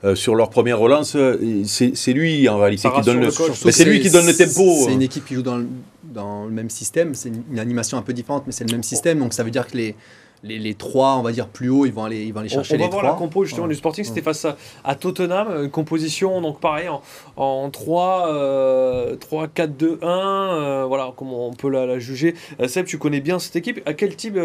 euh, 0.03 0.15
sur 0.15 0.35
leur 0.35 0.50
première 0.50 0.77
relance, 0.77 1.16
euh, 1.16 1.63
c'est 1.66 2.13
lui 2.13 2.50
en 2.50 2.57
réalité 2.57 2.90
qui 2.94 3.01
donne 3.01 3.22
le, 3.22 3.31
c'est 3.31 3.85
lui 3.85 4.01
qui 4.01 4.09
donne 4.09 4.27
le 4.27 4.35
tempo. 4.35 4.75
C'est 4.85 4.94
une 4.94 5.01
équipe 5.01 5.25
qui 5.25 5.35
joue 5.35 5.42
dans 5.42 5.57
le, 5.57 5.68
dans 6.03 6.46
le 6.46 6.51
même 6.51 6.70
système. 6.70 7.16
C'est 7.16 7.29
une, 7.29 7.59
animation 7.59 7.98
un 7.98 8.01
peu 8.01 8.13
différente, 8.13 8.44
mais 8.46 8.51
c'est 8.51 8.66
le 8.66 8.72
même 8.74 8.83
système. 8.83 9.20
Donc 9.20 9.33
ça 9.33 9.44
veut 9.44 9.51
dire 9.51 9.68
que 9.68 9.77
les, 9.77 9.96
les, 10.44 10.59
les, 10.59 10.74
trois, 10.74 11.16
on 11.16 11.22
va 11.22 11.31
dire 11.31 11.48
plus 11.48 11.70
haut, 11.70 11.85
ils 11.85 11.94
vont 11.94 12.03
aller, 12.03 12.25
ils 12.25 12.33
vont 12.33 12.42
aller 12.42 12.50
chercher 12.50 12.75
les 12.75 12.90
trois. 12.90 12.96
On 12.96 12.98
va 12.98 13.01
voir 13.03 13.13
la 13.13 13.20
compo 13.20 13.46
justement 13.46 13.68
du 13.68 13.75
Sporting, 13.75 14.03
c'était 14.03 14.22
face 14.22 14.44
à, 14.44 14.57
à, 14.83 14.96
Tottenham, 14.96 15.63
une 15.63 15.70
composition 15.70 16.42
donc 16.42 16.59
pareil 16.59 16.90
en, 16.90 17.01
en 17.37 17.70
3, 17.70 19.18
3, 19.20 19.48
4, 19.48 19.77
2, 19.77 20.00
1, 20.01 20.85
voilà 20.87 21.13
comment 21.16 21.48
on 21.48 21.53
peut 21.53 21.70
la, 21.70 21.85
la 21.85 22.00
juger. 22.00 22.35
Euh, 22.59 22.68
Seb, 22.68 22.85
tu 22.85 22.98
connais 22.98 23.22
bien 23.22 23.40
cette 23.40 23.55
équipe, 23.55 23.81
à 23.85 23.94
quel 23.94 24.16
type 24.16 24.37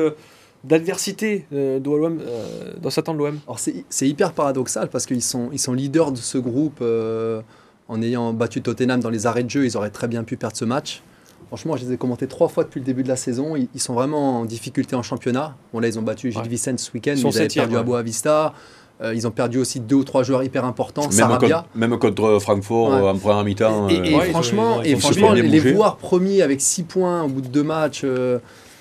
d'adversité 0.64 1.46
euh, 1.53 1.79
euh, 1.79 2.72
dans 2.81 2.90
s'attendre 2.90 3.18
l'OM 3.18 3.38
Alors 3.46 3.59
c'est 3.59 4.09
hyper 4.09 4.33
paradoxal 4.33 4.88
parce 4.88 5.07
qu'ils 5.07 5.22
sont, 5.22 5.50
ils 5.53 5.59
sont 5.59 5.74
leaders 5.74 6.11
de 6.11 6.16
ce 6.16 6.38
groupe 6.38 6.79
euh, 6.81 7.42
en 7.88 8.00
ayant 8.03 8.33
battu 8.33 8.62
Tottenham 8.62 9.00
dans 9.00 9.11
les 9.11 9.27
arrêts 9.27 9.44
de 9.44 9.50
jeu, 9.50 9.66
ils 9.66 9.77
auraient 9.77 9.90
très 9.90 10.09
bien 10.09 10.24
pu 10.24 10.37
perdre 10.37 10.57
ce 10.57 10.64
match. 10.64 11.03
Franchement, 11.48 11.77
je 11.77 11.85
les 11.85 11.92
ai 11.92 11.96
commentés 11.98 12.27
trois 12.27 12.48
fois 12.48 12.64
depuis 12.64 12.81
le 12.81 12.87
début 12.87 13.03
de 13.03 13.09
la 13.09 13.16
saison. 13.16 13.55
Ils, 13.55 13.81
sont 13.81 13.92
vraiment 13.92 14.40
en 14.40 14.44
difficulté 14.46 14.96
en 14.96 15.03
championnat. 15.03 15.55
Bon, 15.72 15.79
là, 15.79 15.87
ils 15.87 15.98
ont 15.98 16.03
battu 16.03 16.33
Gilles 16.33 16.48
Vicente 16.48 16.81
ce 16.81 16.90
week-end, 16.92 17.12
ils, 17.14 17.20
ils 17.20 17.38
avaient 17.38 17.48
perdu 17.48 17.77
à 17.77 17.83
Boavista. 17.83 18.55
Euh, 19.03 19.12
ils 19.14 19.27
ont 19.27 19.31
perdu 19.31 19.59
aussi 19.59 19.79
deux 19.79 19.96
ou 19.96 20.05
trois 20.05 20.22
joueurs 20.22 20.42
hyper 20.42 20.64
importants. 20.64 21.03
Même, 21.03 21.12
Sarabia. 21.12 21.57
Contre, 21.57 21.68
même 21.74 21.98
contre 21.98 22.38
Francfort 22.40 22.92
en 22.92 23.16
première 23.18 23.44
mi-temps. 23.44 23.88
Et, 23.88 24.31
franchement, 24.31 24.83
et 24.83 24.96
franchement 24.96 25.33
les 25.33 25.72
voir 25.74 25.98
premiers 25.98 26.42
avec 26.42 26.61
six 26.61 26.85
points 26.85 27.22
au 27.22 27.29
bout 27.29 27.42
de 27.42 27.48
deux 27.48 27.62
matchs, 27.62 28.05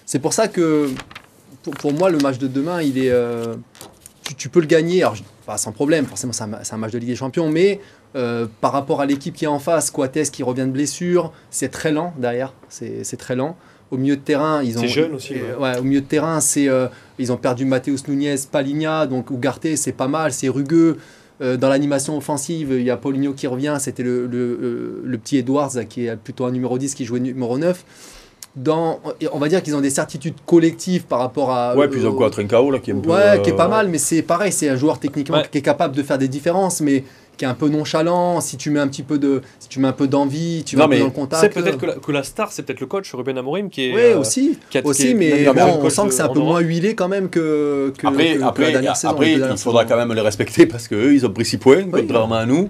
c'est 0.05 0.19
pour 0.19 0.33
ça 0.33 0.47
que 0.47 0.89
pour, 1.71 1.93
moi, 1.93 2.09
le 2.09 2.17
match 2.17 2.37
de 2.37 2.47
demain, 2.47 2.81
il 2.81 2.97
est, 2.97 3.11
euh, 3.11 3.55
tu, 4.37 4.49
peux 4.49 4.59
le 4.59 4.65
gagner, 4.65 5.01
alors, 5.01 5.15
pas 5.45 5.57
sans 5.57 5.71
problème, 5.71 6.05
forcément 6.05 6.33
c'est 6.33 6.43
un, 6.43 6.77
match 6.77 6.91
de 6.91 6.97
Ligue 6.97 7.09
des 7.09 7.15
Champions, 7.15 7.49
mais 7.49 7.79
euh, 8.15 8.47
par 8.61 8.71
rapport 8.71 9.01
à 9.01 9.05
l'équipe 9.05 9.33
qui 9.33 9.45
est 9.45 9.49
en 9.49 9.59
face, 9.59 9.91
Coates 9.91 10.31
qui 10.31 10.43
revient 10.43 10.65
de 10.65 10.71
blessure, 10.71 11.31
c'est 11.49 11.69
très 11.69 11.91
lent 11.91 12.13
derrière, 12.17 12.53
c'est 12.69 13.17
très 13.17 13.35
lent. 13.35 13.55
Au 13.91 13.97
milieu 13.97 14.15
de 14.15 14.21
terrain, 14.21 14.63
ils 14.63 14.77
ont. 14.79 14.81
C'est 14.81 14.87
jeune 14.87 15.13
aussi. 15.13 15.35
Ouais. 15.59 15.77
au 15.77 15.83
milieu 15.83 16.01
de 16.01 16.05
terrain, 16.05 16.39
c'est 16.39 16.67
euh, 16.67 16.87
ils 17.19 17.31
ont 17.31 17.37
perdu 17.37 17.65
Mateus 17.65 18.07
Nunez, 18.07 18.37
Paligna, 18.51 19.05
donc 19.05 19.29
Ugarte, 19.29 19.75
c'est 19.75 19.91
pas 19.91 20.07
mal, 20.07 20.33
c'est 20.33 20.49
rugueux. 20.49 20.97
dans 21.39 21.69
l'animation 21.69 22.17
offensive, 22.17 22.69
il 22.71 22.83
y 22.83 22.89
a 22.89 22.97
Paulinho 22.97 23.33
qui 23.33 23.47
revient, 23.47 23.77
c'était 23.79 24.03
le, 24.03 24.25
le, 24.25 25.01
le, 25.03 25.17
petit 25.17 25.37
Edwards 25.37 25.85
qui 25.89 26.05
est 26.05 26.15
plutôt 26.15 26.45
un 26.45 26.51
numéro 26.51 26.77
10 26.77 26.95
qui 26.95 27.05
jouait 27.05 27.19
numéro 27.19 27.57
9 27.57 27.83
dans, 28.55 28.99
on 29.31 29.39
va 29.39 29.47
dire 29.47 29.63
qu'ils 29.63 29.75
ont 29.75 29.81
des 29.81 29.89
certitudes 29.89 30.35
collectives 30.45 31.05
par 31.05 31.19
rapport 31.19 31.51
à. 31.51 31.75
Ouais, 31.75 31.87
puis 31.87 32.01
ils 32.01 32.07
ont 32.07 32.13
quoi, 32.13 32.29
Trincao 32.29 32.69
là 32.69 32.79
qui 32.79 32.91
est 32.91 32.93
un 32.93 32.99
peu, 32.99 33.09
Ouais, 33.09 33.41
qui 33.41 33.49
est 33.49 33.55
pas 33.55 33.67
mal, 33.67 33.87
mais 33.87 33.97
c'est 33.97 34.21
pareil, 34.21 34.51
c'est 34.51 34.69
un 34.69 34.75
joueur 34.75 34.99
techniquement 34.99 35.41
qui 35.49 35.57
est 35.57 35.61
capable 35.61 35.95
de 35.95 36.03
faire 36.03 36.17
des 36.19 36.27
différences, 36.27 36.79
mais 36.79 37.03
qui 37.37 37.45
est 37.45 37.47
un 37.47 37.53
peu 37.53 37.67
nonchalant, 37.67 38.41
si 38.41 38.57
tu 38.57 38.69
mets 38.69 38.79
un 38.79 38.87
petit 38.87 39.03
peu 39.03 39.17
de, 39.17 39.41
si 39.59 39.67
tu 39.67 39.79
mets 39.79 39.87
un 39.87 39.93
peu 39.93 40.07
d'envie, 40.07 40.63
tu 40.65 40.75
vas 40.75 40.87
dans 40.87 41.05
le 41.05 41.09
contact. 41.09 41.41
C'est 41.41 41.61
peut-être 41.61 41.77
que, 41.77 41.99
que, 41.99 42.11
la 42.11 42.23
star, 42.23 42.51
c'est 42.51 42.63
peut-être 42.63 42.79
le 42.79 42.85
coach 42.85 43.11
Ruben 43.13 43.37
Amorim 43.37 43.69
qui 43.69 43.89
est. 43.89 43.93
Oui, 43.93 44.01
euh, 44.01 44.19
aussi, 44.19 44.59
aussi, 44.83 45.15
mais 45.15 45.45
bon, 45.45 45.79
on 45.81 45.89
sent 45.89 46.07
que 46.07 46.13
c'est 46.13 46.21
un 46.21 46.29
peu 46.29 46.39
moins 46.39 46.59
huilé 46.59 46.95
quand 46.95 47.07
même 47.07 47.29
que, 47.29 47.91
que, 47.97 48.07
après, 48.07 48.41
après, 48.41 48.63
la 48.65 48.71
dernière 48.71 48.95
saison. 48.95 49.13
Après, 49.13 49.33
il 49.33 49.57
faudra 49.57 49.85
quand 49.85 49.97
même 49.97 50.13
les 50.13 50.21
respecter 50.21 50.65
parce 50.65 50.87
qu'eux, 50.87 51.13
ils 51.13 51.25
ont 51.25 51.31
pris 51.31 51.45
6 51.45 51.57
points, 51.57 51.83
contrairement 51.91 52.35
à 52.35 52.45
nous, 52.45 52.69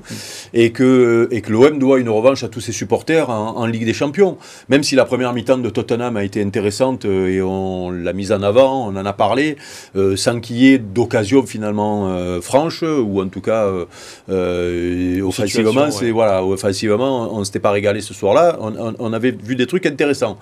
et 0.54 0.72
que, 0.72 1.28
et 1.32 1.42
que 1.42 1.52
l'OM 1.52 1.78
doit 1.80 2.00
une 2.00 2.10
revanche 2.10 2.44
à 2.44 2.48
tous 2.48 2.62
ses 2.62 2.72
supporters 2.72 3.30
en, 3.30 3.64
Ligue 3.74 3.86
des 3.86 3.94
Champions. 3.94 4.38
Même 4.70 4.84
si 4.84 4.96
la 4.96 5.06
première 5.06 5.34
mi-temps 5.34 5.58
de 5.58 5.70
Tottenham 5.70 6.16
a 6.18 6.24
été 6.24 6.44
intéressante 6.44 7.06
euh, 7.06 7.28
et 7.28 7.42
on 7.42 7.90
l'a 7.92 8.14
mise 8.14 8.32
en 8.32 8.44
avant, 8.44 8.88
on 8.88 8.96
en 8.96 9.06
a 9.06 9.14
parlé, 9.14 9.56
euh, 9.96 10.16
sans 10.16 10.40
qu'il 10.42 10.58
y 10.58 10.74
ait 10.74 10.78
d'occasion 10.78 11.44
finalement 11.46 12.14
franche, 12.42 12.84
ou 12.84 13.22
en 13.22 13.28
tout 13.28 13.42
cas 13.42 13.68
euh, 14.54 15.22
offensivement, 15.22 15.92
c'est 15.92 16.12
voilà, 16.12 16.44
offensivement, 16.44 17.34
on 17.36 17.40
ne 17.40 17.44
s'était 17.44 17.60
pas 17.60 17.72
régalé 17.72 18.02
ce 18.02 18.14
soir-là. 18.14 18.58
On, 18.60 19.14
avait 19.14 19.32
vu 19.32 19.56
des 19.56 19.68
trucs 19.68 19.86
intéressants. 19.86 20.38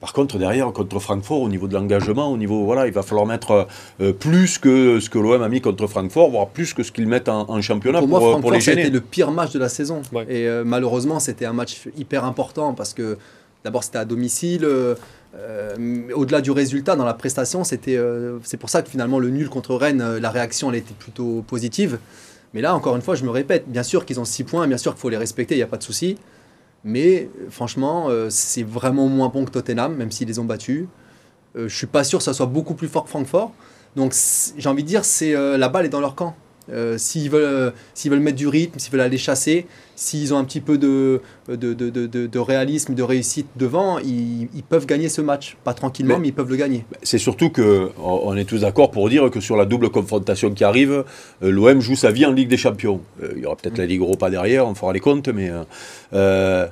Par 0.00 0.12
contre, 0.12 0.38
derrière, 0.38 0.72
contre 0.72 1.00
Francfort, 1.00 1.42
au 1.42 1.48
niveau 1.48 1.66
de 1.66 1.74
l'engagement, 1.74 2.30
au 2.30 2.36
niveau, 2.36 2.64
voilà, 2.64 2.86
il 2.86 2.92
va 2.92 3.02
falloir 3.02 3.26
mettre 3.26 3.66
euh, 4.00 4.12
plus 4.12 4.58
que 4.58 5.00
ce 5.00 5.10
que 5.10 5.18
l'OM 5.18 5.42
a 5.42 5.48
mis 5.48 5.60
contre 5.60 5.88
Francfort, 5.88 6.30
voire 6.30 6.48
plus 6.48 6.72
que 6.72 6.84
ce 6.84 6.92
qu'ils 6.92 7.08
mettent 7.08 7.28
en, 7.28 7.60
championnat 7.60 7.98
pour, 8.00 8.08
pour, 8.08 8.40
moi, 8.40 8.54
les 8.54 8.60
gêner. 8.60 8.84
C'était 8.84 8.94
le 8.94 9.00
pire 9.00 9.32
match 9.32 9.52
de 9.52 9.58
la 9.58 9.68
saison. 9.68 10.02
Et 10.28 10.46
euh, 10.46 10.62
malheureusement, 10.64 11.18
c'était 11.18 11.46
un 11.46 11.52
match 11.52 11.88
hyper 11.96 12.24
important 12.24 12.74
parce 12.74 12.94
que 12.94 13.18
d'abord, 13.64 13.82
c'était 13.82 13.98
à 13.98 14.04
domicile. 14.04 14.66
Au-delà 16.14 16.40
du 16.42 16.52
résultat, 16.52 16.94
dans 16.94 17.04
la 17.04 17.14
prestation, 17.14 17.64
c'était, 17.64 17.98
c'est 18.44 18.56
pour 18.56 18.70
ça 18.70 18.82
que 18.82 18.90
finalement, 18.90 19.18
le 19.18 19.30
nul 19.30 19.48
contre 19.48 19.74
Rennes, 19.74 20.18
la 20.18 20.30
réaction, 20.30 20.70
elle 20.70 20.76
était 20.76 20.94
plutôt 20.96 21.44
positive. 21.46 21.98
Mais 22.54 22.60
là, 22.60 22.74
encore 22.74 22.96
une 22.96 23.02
fois, 23.02 23.14
je 23.14 23.24
me 23.24 23.30
répète, 23.30 23.68
bien 23.68 23.82
sûr 23.82 24.06
qu'ils 24.06 24.20
ont 24.20 24.24
6 24.24 24.44
points, 24.44 24.66
bien 24.66 24.78
sûr 24.78 24.92
qu'il 24.92 25.00
faut 25.00 25.10
les 25.10 25.16
respecter, 25.16 25.54
il 25.54 25.58
n'y 25.58 25.62
a 25.62 25.66
pas 25.66 25.76
de 25.76 25.82
souci. 25.82 26.16
Mais 26.84 27.28
franchement, 27.50 28.06
euh, 28.08 28.28
c'est 28.30 28.62
vraiment 28.62 29.08
moins 29.08 29.28
bon 29.28 29.44
que 29.44 29.50
Tottenham, 29.50 29.96
même 29.96 30.10
s'ils 30.10 30.28
les 30.28 30.38
ont 30.38 30.44
battus. 30.44 30.86
Euh, 31.56 31.68
je 31.68 31.76
suis 31.76 31.86
pas 31.86 32.04
sûr 32.04 32.18
que 32.18 32.24
ça 32.24 32.32
soit 32.32 32.46
beaucoup 32.46 32.74
plus 32.74 32.88
fort 32.88 33.04
que 33.04 33.10
Francfort. 33.10 33.52
Donc 33.96 34.14
j'ai 34.56 34.68
envie 34.68 34.82
de 34.82 34.88
dire, 34.88 35.04
c'est 35.04 35.34
euh, 35.34 35.58
la 35.58 35.68
balle 35.68 35.86
est 35.86 35.90
dans 35.90 36.00
leur 36.00 36.14
camp. 36.14 36.36
Euh, 36.70 36.98
s'ils 36.98 37.30
veulent, 37.30 37.72
s'ils 37.94 38.10
veulent 38.10 38.20
mettre 38.20 38.36
du 38.36 38.48
rythme, 38.48 38.78
s'ils 38.78 38.92
veulent 38.92 39.00
aller 39.00 39.18
chasser, 39.18 39.66
s'ils 39.96 40.34
ont 40.34 40.38
un 40.38 40.44
petit 40.44 40.60
peu 40.60 40.78
de, 40.78 41.20
de, 41.48 41.56
de, 41.74 41.90
de, 41.90 42.06
de 42.06 42.38
réalisme, 42.38 42.94
de 42.94 43.02
réussite 43.02 43.46
devant, 43.56 43.98
ils, 43.98 44.48
ils, 44.54 44.62
peuvent 44.62 44.86
gagner 44.86 45.08
ce 45.08 45.20
match. 45.20 45.56
Pas 45.64 45.74
tranquillement, 45.74 46.14
mais, 46.14 46.20
mais 46.20 46.28
ils 46.28 46.34
peuvent 46.34 46.50
le 46.50 46.56
gagner. 46.56 46.84
C'est 47.02 47.18
surtout 47.18 47.50
que 47.50 47.90
on 47.98 48.36
est 48.36 48.44
tous 48.44 48.60
d'accord 48.60 48.90
pour 48.90 49.08
dire 49.08 49.30
que 49.30 49.40
sur 49.40 49.56
la 49.56 49.64
double 49.64 49.90
confrontation 49.90 50.50
qui 50.50 50.64
arrive, 50.64 51.04
l'OM 51.40 51.80
joue 51.80 51.96
sa 51.96 52.10
vie 52.10 52.26
en 52.26 52.32
Ligue 52.32 52.48
des 52.48 52.56
Champions. 52.56 53.00
il 53.34 53.42
y 53.42 53.46
aura 53.46 53.56
peut-être 53.56 53.78
la 53.78 53.86
Ligue 53.86 54.00
Europa 54.00 54.30
derrière, 54.30 54.66
on 54.66 54.74
fera 54.74 54.92
les 54.92 55.00
comptes, 55.00 55.28
mais 55.28 55.50
euh, 56.12 56.66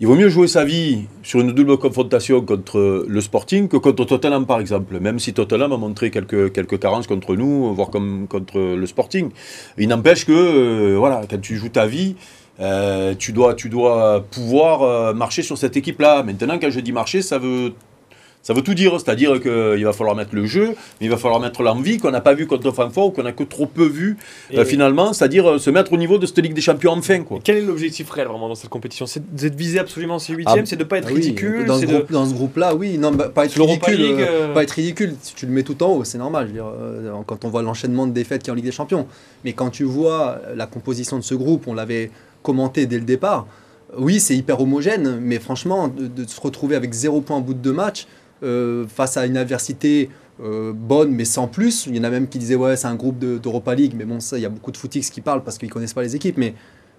il 0.00 0.06
vaut 0.06 0.14
mieux 0.14 0.28
jouer 0.28 0.46
sa 0.46 0.64
vie 0.64 1.06
sur 1.24 1.40
une 1.40 1.52
double 1.52 1.76
confrontation 1.76 2.40
contre 2.40 3.04
le 3.08 3.20
Sporting 3.20 3.66
que 3.66 3.76
contre 3.76 4.04
Tottenham, 4.04 4.46
par 4.46 4.60
exemple. 4.60 5.00
Même 5.00 5.18
si 5.18 5.32
Tottenham 5.34 5.72
a 5.72 5.76
montré 5.76 6.12
quelques, 6.12 6.52
quelques 6.52 6.78
carences 6.78 7.08
contre 7.08 7.34
nous, 7.34 7.74
voire 7.74 7.90
comme 7.90 8.28
contre 8.28 8.60
le 8.60 8.86
Sporting. 8.86 9.30
Il 9.76 9.88
n'empêche 9.88 10.24
que, 10.24 10.32
euh, 10.32 10.96
voilà, 10.96 11.22
quand 11.28 11.40
tu 11.40 11.56
joues 11.56 11.70
ta 11.70 11.86
vie, 11.86 12.14
euh, 12.60 13.14
tu, 13.18 13.32
dois, 13.32 13.54
tu 13.54 13.68
dois 13.68 14.24
pouvoir 14.30 14.82
euh, 14.82 15.14
marcher 15.14 15.42
sur 15.42 15.58
cette 15.58 15.76
équipe-là. 15.76 16.22
Maintenant, 16.22 16.58
quand 16.60 16.70
je 16.70 16.78
dis 16.78 16.92
marcher, 16.92 17.20
ça 17.20 17.38
veut 17.38 17.72
ça 18.48 18.54
veut 18.54 18.62
tout 18.62 18.72
dire, 18.72 18.98
c'est-à-dire 18.98 19.42
qu'il 19.42 19.84
va 19.84 19.92
falloir 19.92 20.16
mettre 20.16 20.34
le 20.34 20.46
jeu, 20.46 20.68
mais 20.68 21.06
il 21.06 21.10
va 21.10 21.18
falloir 21.18 21.38
mettre 21.38 21.62
l'envie 21.62 21.98
qu'on 21.98 22.10
n'a 22.10 22.22
pas 22.22 22.32
vu 22.32 22.46
contre 22.46 22.70
Francfort 22.70 23.08
ou 23.08 23.10
qu'on 23.10 23.26
a 23.26 23.32
que 23.32 23.42
trop 23.44 23.66
peu 23.66 23.84
vu 23.84 24.16
euh, 24.54 24.64
finalement, 24.64 25.12
c'est-à-dire 25.12 25.50
euh, 25.50 25.58
se 25.58 25.68
mettre 25.68 25.92
au 25.92 25.98
niveau 25.98 26.16
de 26.16 26.24
cette 26.24 26.38
Ligue 26.38 26.54
des 26.54 26.62
Champions 26.62 26.92
enfin. 26.92 27.24
Quoi. 27.24 27.40
quel 27.44 27.58
est 27.58 27.60
l'objectif 27.60 28.08
réel 28.08 28.26
vraiment 28.26 28.48
dans 28.48 28.54
cette 28.54 28.70
compétition? 28.70 29.04
C'est 29.04 29.34
de 29.34 29.54
viser 29.54 29.80
absolument 29.80 30.18
ces 30.18 30.32
huitièmes, 30.32 30.60
ah, 30.62 30.64
c'est 30.64 30.76
de 30.76 30.82
ne 30.82 30.88
pas 30.88 30.96
être 30.96 31.08
ridicule 31.08 31.66
dans, 31.66 31.78
ce 31.78 31.84
groupe, 31.84 32.10
dans, 32.10 32.24
ce 32.24 32.32
groupe-là, 32.32 32.74
oui, 32.74 32.96
non, 32.96 33.12
bah, 33.12 33.28
pas, 33.28 33.44
être 33.44 33.60
ridicule, 33.60 34.16
euh, 34.18 34.54
pas 34.54 34.62
être 34.62 34.70
ridicule. 34.70 35.14
Si 35.20 35.34
tu 35.34 35.44
le 35.44 35.52
mets 35.52 35.62
tout 35.62 35.82
en 35.82 35.88
haut, 35.88 36.04
c'est 36.04 36.16
normal. 36.16 36.50
dire, 36.50 36.64
quand 37.26 37.44
on 37.44 37.50
voit 37.50 37.60
l'enchaînement 37.60 38.06
de 38.06 38.12
défaites 38.12 38.42
qui 38.44 38.48
est 38.48 38.52
en 38.54 38.56
Ligue 38.56 38.64
des 38.64 38.72
Champions. 38.72 39.06
Mais 39.44 39.52
quand 39.52 39.68
tu 39.68 39.84
vois 39.84 40.40
la 40.56 40.64
composition 40.64 41.18
de 41.18 41.22
ce 41.22 41.34
groupe, 41.34 41.66
on 41.66 41.74
l'avait 41.74 42.10
commenté 42.42 42.86
dès 42.86 42.96
le 42.96 43.04
départ. 43.04 43.46
Oui, 43.98 44.20
c'est 44.20 44.36
hyper 44.36 44.60
homogène, 44.60 45.18
mais 45.20 45.38
franchement, 45.38 45.88
de, 45.88 46.06
de, 46.06 46.26
se 46.26 46.40
retrouver 46.40 46.76
avec 46.76 46.92
zéro 46.92 47.20
point 47.20 47.38
au 47.38 47.40
bout 47.40 47.54
de 47.54 47.58
deux 47.58 47.72
matchs, 47.72 48.06
euh, 48.42 48.86
face 48.86 49.16
à 49.16 49.26
une 49.26 49.36
adversité 49.36 50.10
euh, 50.40 50.72
bonne 50.72 51.10
mais 51.10 51.24
sans 51.24 51.48
plus. 51.48 51.86
Il 51.86 51.96
y 51.96 52.00
en 52.00 52.04
a 52.04 52.10
même 52.10 52.28
qui 52.28 52.38
disaient 52.38 52.54
ouais 52.54 52.76
c'est 52.76 52.86
un 52.86 52.94
groupe 52.94 53.18
d'Europa 53.18 53.74
League, 53.74 53.94
mais 53.96 54.04
bon 54.04 54.20
ça 54.20 54.38
il 54.38 54.42
y 54.42 54.46
a 54.46 54.48
beaucoup 54.48 54.70
de 54.70 54.76
footix 54.76 55.10
qui 55.10 55.20
parlent 55.20 55.42
parce 55.42 55.58
qu'ils 55.58 55.70
connaissent 55.70 55.94
pas 55.94 56.02
les 56.02 56.16
équipes. 56.16 56.38
Mais 56.38 56.54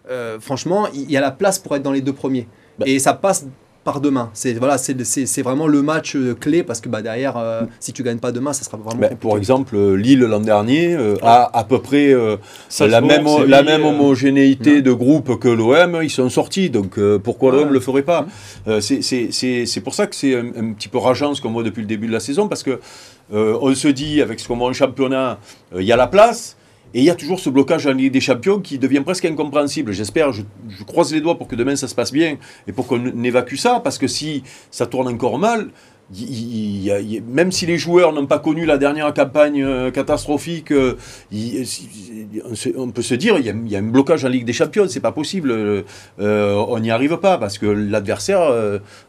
euh, 0.09 0.39
franchement 0.39 0.87
il 0.93 1.09
y 1.09 1.17
a 1.17 1.21
la 1.21 1.31
place 1.31 1.59
pour 1.59 1.75
être 1.75 1.83
dans 1.83 1.91
les 1.91 2.01
deux 2.01 2.13
premiers. 2.13 2.47
Bah. 2.77 2.85
Et 2.87 2.99
ça 2.99 3.13
passe 3.13 3.45
par 3.91 4.01
demain. 4.01 4.29
C'est 4.33 4.53
voilà, 4.53 4.77
c'est 4.77 5.41
vraiment 5.41 5.67
le 5.67 5.81
match 5.81 6.15
clé 6.39 6.63
parce 6.63 6.81
que 6.81 6.89
bah, 6.89 7.01
derrière, 7.01 7.35
si 7.79 7.93
tu 7.93 8.03
gagnes 8.03 8.19
pas 8.19 8.31
demain, 8.31 8.53
ça 8.53 8.63
sera 8.63 8.77
vraiment. 8.77 9.01
Bah, 9.01 9.09
pour 9.19 9.37
exemple, 9.37 9.77
Lille 9.95 10.19
l'an 10.19 10.39
dernier 10.39 10.95
a 11.21 11.49
à 11.57 11.63
peu 11.63 11.79
près 11.81 12.13
la, 12.79 13.01
même, 13.01 13.25
la 13.47 13.63
même 13.63 13.85
homogénéité 13.85 14.81
de 14.81 14.91
groupe 14.91 15.39
que 15.39 15.47
l'OM, 15.47 15.99
ils 16.03 16.09
sont 16.09 16.29
sortis. 16.29 16.69
Donc 16.69 16.99
pourquoi 17.23 17.51
l'OM 17.51 17.69
ne 17.69 17.73
le 17.73 17.79
ferait 17.79 18.03
pas 18.03 18.25
euh, 18.67 18.81
c'est 18.81 19.81
pour 19.81 19.93
ça 19.93 20.07
que 20.07 20.15
c'est 20.15 20.35
un, 20.35 20.73
petit 20.73 20.87
peu 20.87 20.97
rageant 20.97 21.33
ce 21.33 21.41
qu'on 21.41 21.51
voit 21.51 21.63
depuis 21.63 21.81
le 21.81 21.87
début 21.87 22.07
de 22.07 22.11
la 22.11 22.19
saison, 22.19 22.47
parce 22.47 22.63
que 22.63 22.79
euh, 23.33 23.57
on 23.61 23.73
se 23.75 23.87
dit, 23.87 24.21
avec 24.21 24.39
ce 24.39 24.47
qu'on 24.47 24.57
voit 24.57 24.69
en 24.69 24.73
championnat, 24.73 25.39
euh, 25.73 25.81
il 25.81 25.87
y 25.87 25.91
a 25.91 25.95
la 25.95 26.07
place, 26.07 26.57
et 26.93 26.99
il 26.99 27.03
y 27.03 27.09
a 27.09 27.15
toujours 27.15 27.39
ce 27.39 27.49
blocage 27.49 27.85
en 27.85 27.93
Ligue 27.93 28.11
des 28.11 28.21
Champions 28.21 28.59
qui 28.59 28.79
devient 28.79 29.01
presque 29.01 29.25
incompréhensible. 29.25 29.91
J'espère, 29.91 30.31
je, 30.31 30.41
je, 30.67 30.83
croise 30.83 31.13
les 31.13 31.21
doigts 31.21 31.37
pour 31.37 31.47
que 31.47 31.55
demain 31.55 31.75
ça 31.75 31.87
se 31.87 31.95
passe 31.95 32.11
bien 32.11 32.37
et 32.67 32.71
pour 32.71 32.87
qu'on 32.87 33.23
évacue 33.23 33.55
ça, 33.55 33.79
parce 33.83 33.97
que 33.97 34.07
si 34.07 34.43
ça 34.71 34.87
tourne 34.87 35.07
encore 35.07 35.37
mal, 35.37 35.69
même 36.11 37.51
si 37.51 37.65
les 37.65 37.77
joueurs 37.77 38.13
n'ont 38.13 38.25
pas 38.25 38.39
connu 38.39 38.65
la 38.65 38.77
dernière 38.77 39.13
campagne 39.13 39.63
euh, 39.63 39.91
catastrophique, 39.91 40.71
euh, 40.71 40.97
on 42.75 42.89
peut 42.89 43.01
se 43.01 43.13
dire 43.13 43.37
il 43.37 43.45
y, 43.69 43.75
a, 43.75 43.79
un 43.79 43.83
blocage 43.83 44.25
en 44.25 44.29
Ligue 44.29 44.45
des 44.45 44.53
Champions, 44.53 44.87
c'est 44.87 44.99
pas 44.99 45.11
possible, 45.11 45.51
euh, 45.51 45.83
on 46.19 46.79
n'y 46.79 46.89
arrive 46.89 47.17
pas 47.17 47.37
parce 47.37 47.57
que 47.57 47.67
l'adversaire, 47.67 48.41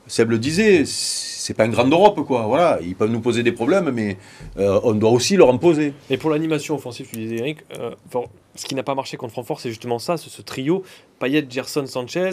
Seb 0.07 0.31
le 0.31 0.39
disait, 0.39 0.83
c'est 0.85 1.55
pas 1.55 1.65
un 1.65 1.69
grand 1.69 1.89
Europe 1.89 2.27
quoi. 2.27 2.43
Voilà, 2.47 2.79
ils 2.83 2.95
peuvent 2.95 3.11
nous 3.11 3.21
poser 3.21 3.43
des 3.43 3.53
problèmes, 3.53 3.91
mais 3.91 4.19
on 4.57 4.93
doit 4.93 5.11
aussi 5.11 5.37
leur 5.37 5.49
en 5.49 5.59
poser. 5.59 5.95
Et 6.11 6.19
pour 6.19 6.31
l'animation 6.31 6.75
offensive, 6.75 7.07
tu 7.11 7.17
disais 7.17 7.37
Eric, 7.37 7.59
ce 8.61 8.67
qui 8.67 8.75
n'a 8.75 8.83
pas 8.83 8.95
marché 8.95 9.17
contre 9.17 9.33
Francfort, 9.33 9.59
c'est 9.59 9.71
justement 9.71 9.99
ça, 9.99 10.19
ce, 10.19 10.43
trio 10.43 10.83
Payet, 11.19 11.47
Gerson, 11.49 11.87
Sanchez. 11.87 12.33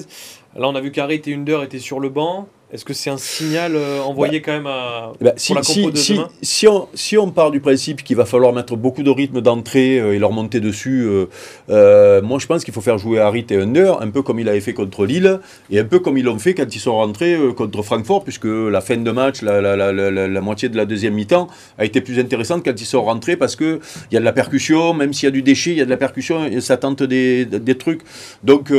Là, 0.58 0.68
on 0.68 0.76
a 0.76 0.82
vu 0.82 0.92
qu'Harit 0.92 1.22
et 1.26 1.34
Under 1.34 1.64
étaient 1.64 1.80
sur 1.80 2.02
le 2.02 2.10
banc. 2.10 2.48
Est-ce 2.70 2.84
que 2.84 2.94
c'est 2.94 3.10
un 3.10 3.18
signal 3.18 3.78
euh, 3.78 4.02
envoyé 4.02 4.40
bah, 4.40 4.44
quand 4.46 4.52
même 4.52 4.68
à, 4.68 5.14
bah, 5.22 5.32
si, 5.38 5.54
pour 5.54 5.56
la 5.56 5.64
si, 5.64 5.86
de 5.86 5.92
demain 5.92 6.28
si, 6.42 6.68
on, 6.68 6.90
si 6.94 7.18
on 7.18 7.32
part 7.32 7.50
du 7.50 7.62
principe 7.62 8.04
qu'il 8.04 8.18
va 8.18 8.26
falloir 8.26 8.52
mettre 8.52 8.76
beaucoup 8.76 9.04
de 9.04 9.10
rythme 9.10 9.40
d'entrée 9.40 10.00
euh, 10.00 10.14
et 10.14 10.20
leur 10.20 10.34
monter 10.34 10.60
dessus, 10.60 11.08
euh, 11.70 12.22
moi 12.22 12.40
je 12.40 12.46
pense 12.46 12.66
qu'il 12.66 12.74
faut 12.74 12.82
faire 12.82 12.98
jouer 12.98 13.22
Harit 13.22 13.46
et 13.52 13.56
Under 13.56 14.02
un 14.02 14.10
peu 14.10 14.22
comme 14.22 14.38
il 14.42 14.50
avait 14.50 14.60
fait 14.60 14.74
contre 14.74 15.06
Lille 15.06 15.40
et 15.72 15.80
un 15.80 15.86
peu 15.86 16.00
comme 16.00 16.18
ils 16.18 16.26
l'ont 16.26 16.40
fait 16.40 16.56
quand 16.56 16.76
ils 16.76 16.80
sont 16.80 16.96
rentrés 16.96 17.38
contre 17.56 17.82
Francfort, 17.84 18.26
puisque 18.26 18.44
la 18.44 18.82
fin 18.82 18.98
de 18.98 19.12
match, 19.12 19.42
la, 19.44 19.62
la, 19.62 19.78
la, 19.78 20.12
la 20.12 20.42
moitié 20.42 20.68
de 20.68 20.76
la 20.76 20.86
deuxième 20.86 21.14
mi-temps 21.14 21.48
a 21.78 21.86
été 21.86 22.02
plus 22.02 22.20
intéressante 22.20 22.66
quand 22.66 22.82
ils 22.82 22.86
sont 22.86 23.04
rentrés 23.04 23.38
parce 23.38 23.56
qu'il 23.56 23.80
y 24.12 24.18
a 24.18 24.20
de 24.20 24.26
la 24.26 24.34
percussion, 24.34 24.94
même 24.94 25.14
s'il 25.14 25.28
y 25.28 25.30
a 25.30 25.32
du 25.32 25.42
déchet, 25.42 25.72
il 25.72 25.78
y 25.78 25.82
a 25.82 25.86
de 25.86 25.90
la 25.90 25.96
percussion 25.96 26.17
et 26.46 26.62
ça 26.62 26.78
tente 26.78 27.04
des, 27.04 27.46
des 27.46 27.78
trucs. 27.78 28.02
Donc 28.44 28.72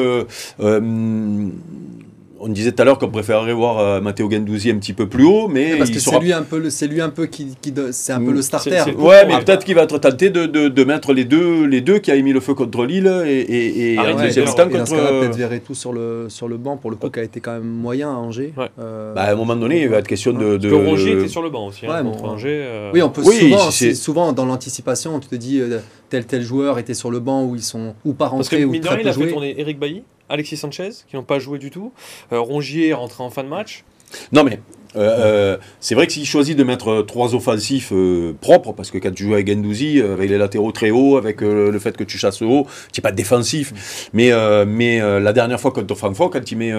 on 2.41 2.49
disait 2.49 2.73
tout 2.73 2.83
à 2.83 2.85
l'heure 2.85 2.99
qu'on 2.99 3.11
préférerait 3.11 3.53
voir 3.53 3.79
euh, 3.79 4.01
Matteo 4.01 4.31
Gendouzi 4.31 4.71
un 4.71 4.79
petit 4.79 4.93
peu 4.93 5.09
plus 5.09 5.25
haut, 5.25 5.49
mais 5.49 5.77
parce 5.77 5.91
que 5.91 5.99
c'est 5.99 6.19
lui 6.19 6.33
un 6.33 6.43
peu, 6.43 6.71
c'est 6.71 6.87
lui 6.87 7.01
un 7.01 7.09
peu 7.11 7.27
qui, 7.27 7.57
c'est 7.93 8.13
un 8.13 8.21
peu 8.21 8.33
le 8.33 8.43
starter. 8.43 8.83
ouais, 8.97 9.27
mais 9.27 9.39
peut-être 9.45 9.65
qu'il 9.65 9.75
va 9.75 9.83
être 9.83 9.99
tenté 9.99 10.31
de, 10.31 10.47
de, 10.47 10.85
mettre 10.85 11.13
les 11.13 11.25
deux, 11.25 11.65
les 11.65 11.81
deux 11.81 11.99
qui 11.99 12.11
a 12.11 12.15
émis 12.15 12.33
le 12.33 12.41
feu 12.41 12.55
contre 12.55 12.85
Lille 12.85 13.07
et, 13.27 13.41
et, 13.41 13.93
et 13.95 13.99
ah, 13.99 14.15
deuxième 14.15 14.47
temps 14.47 14.69
contre. 14.69 15.31
peut-être 15.31 15.65
tout 15.65 15.75
sur 15.75 15.93
le 15.93 16.27
sur 16.29 16.49
le 16.49 16.57
banc 16.57 16.77
pour 16.77 16.91
le 16.91 16.97
coup 16.97 17.11
qui 17.11 17.19
a 17.19 17.23
été 17.23 17.41
quand 17.41 17.53
même 17.53 17.63
moyen 17.63 18.11
à 18.11 18.15
Angers. 18.15 18.53
Euh, 18.79 19.15
bah, 19.15 19.23
à 19.23 19.33
un 19.33 19.37
moment 19.37 19.57
donné, 19.57 19.83
il 19.83 19.89
va 19.89 19.99
être 19.99 20.07
question 20.07 20.33
de. 20.33 20.57
de... 20.57 20.73
Rongier 20.73 21.13
était 21.13 21.29
sur 21.29 21.43
le 21.43 21.51
banc 21.51 21.67
aussi. 21.67 21.87
Hein, 21.87 22.05
Angers, 22.23 22.63
euh. 22.65 22.91
Oui, 22.95 23.03
on 23.03 23.11
peut 23.11 23.23
souvent, 23.23 23.71
souvent 23.71 24.33
dans 24.33 24.47
l'anticipation, 24.47 25.19
tu 25.21 25.29
te 25.29 25.35
dis 25.35 25.61
tel 26.09 26.27
tel 26.27 26.43
joueur 26.43 26.79
était 26.79 26.95
sur 26.95 27.11
le 27.11 27.21
banc 27.21 27.45
où 27.45 27.55
ils 27.55 27.63
sont 27.63 27.95
ou 28.05 28.13
pas 28.13 28.29
rentrés 28.29 28.65
ou 28.65 28.79
très 28.79 28.97
peu. 28.97 29.03
Il 29.03 29.09
a 29.09 29.13
fait 29.13 29.29
tourner 29.29 29.55
Eric 29.59 29.79
Bailly. 29.79 30.03
Alexis 30.29 30.57
Sanchez, 30.57 30.91
qui 31.09 31.17
n'ont 31.17 31.23
pas 31.23 31.39
joué 31.39 31.59
du 31.59 31.71
tout. 31.71 31.93
Euh, 32.33 32.41
Rongier 32.41 32.89
est 32.89 32.95
rentré 32.95 33.23
en 33.23 33.31
fin 33.31 33.45
de 33.45 33.49
match. 33.49 33.85
Non, 34.33 34.43
mais 34.43 34.61
euh, 34.97 35.01
euh, 35.01 35.57
c'est 35.81 35.95
vrai 35.95 36.07
que 36.07 36.13
s'il 36.15 36.25
choisit 36.27 36.57
de 36.57 36.65
mettre 36.65 37.03
trois 37.03 37.35
offensifs 37.35 37.93
propres, 38.41 38.73
parce 38.73 38.91
que 38.91 38.99
quand 38.99 39.13
tu 39.13 39.25
joues 39.25 39.35
avec 39.35 39.49
Gendouzi, 39.49 40.01
avec 40.01 40.31
les 40.31 40.39
latéraux 40.39 40.73
très 40.73 40.91
hauts, 40.91 41.17
avec 41.17 41.43
le 41.43 41.79
fait 41.79 41.97
que 41.97 42.05
tu 42.05 42.17
chasses 42.17 42.43
haut, 42.43 42.67
tu 42.93 43.01
n'es 43.01 43.03
pas 43.03 43.13
défensif. 43.13 43.73
Mm. 43.73 43.77
Mais, 44.15 44.65
mais 44.67 45.21
la 45.21 45.33
dernière 45.33 45.61
fois 45.61 45.73
contre 45.73 45.95
Francfort, 45.95 46.31
quand 46.31 46.51
il 46.51 46.57
met 46.57 46.73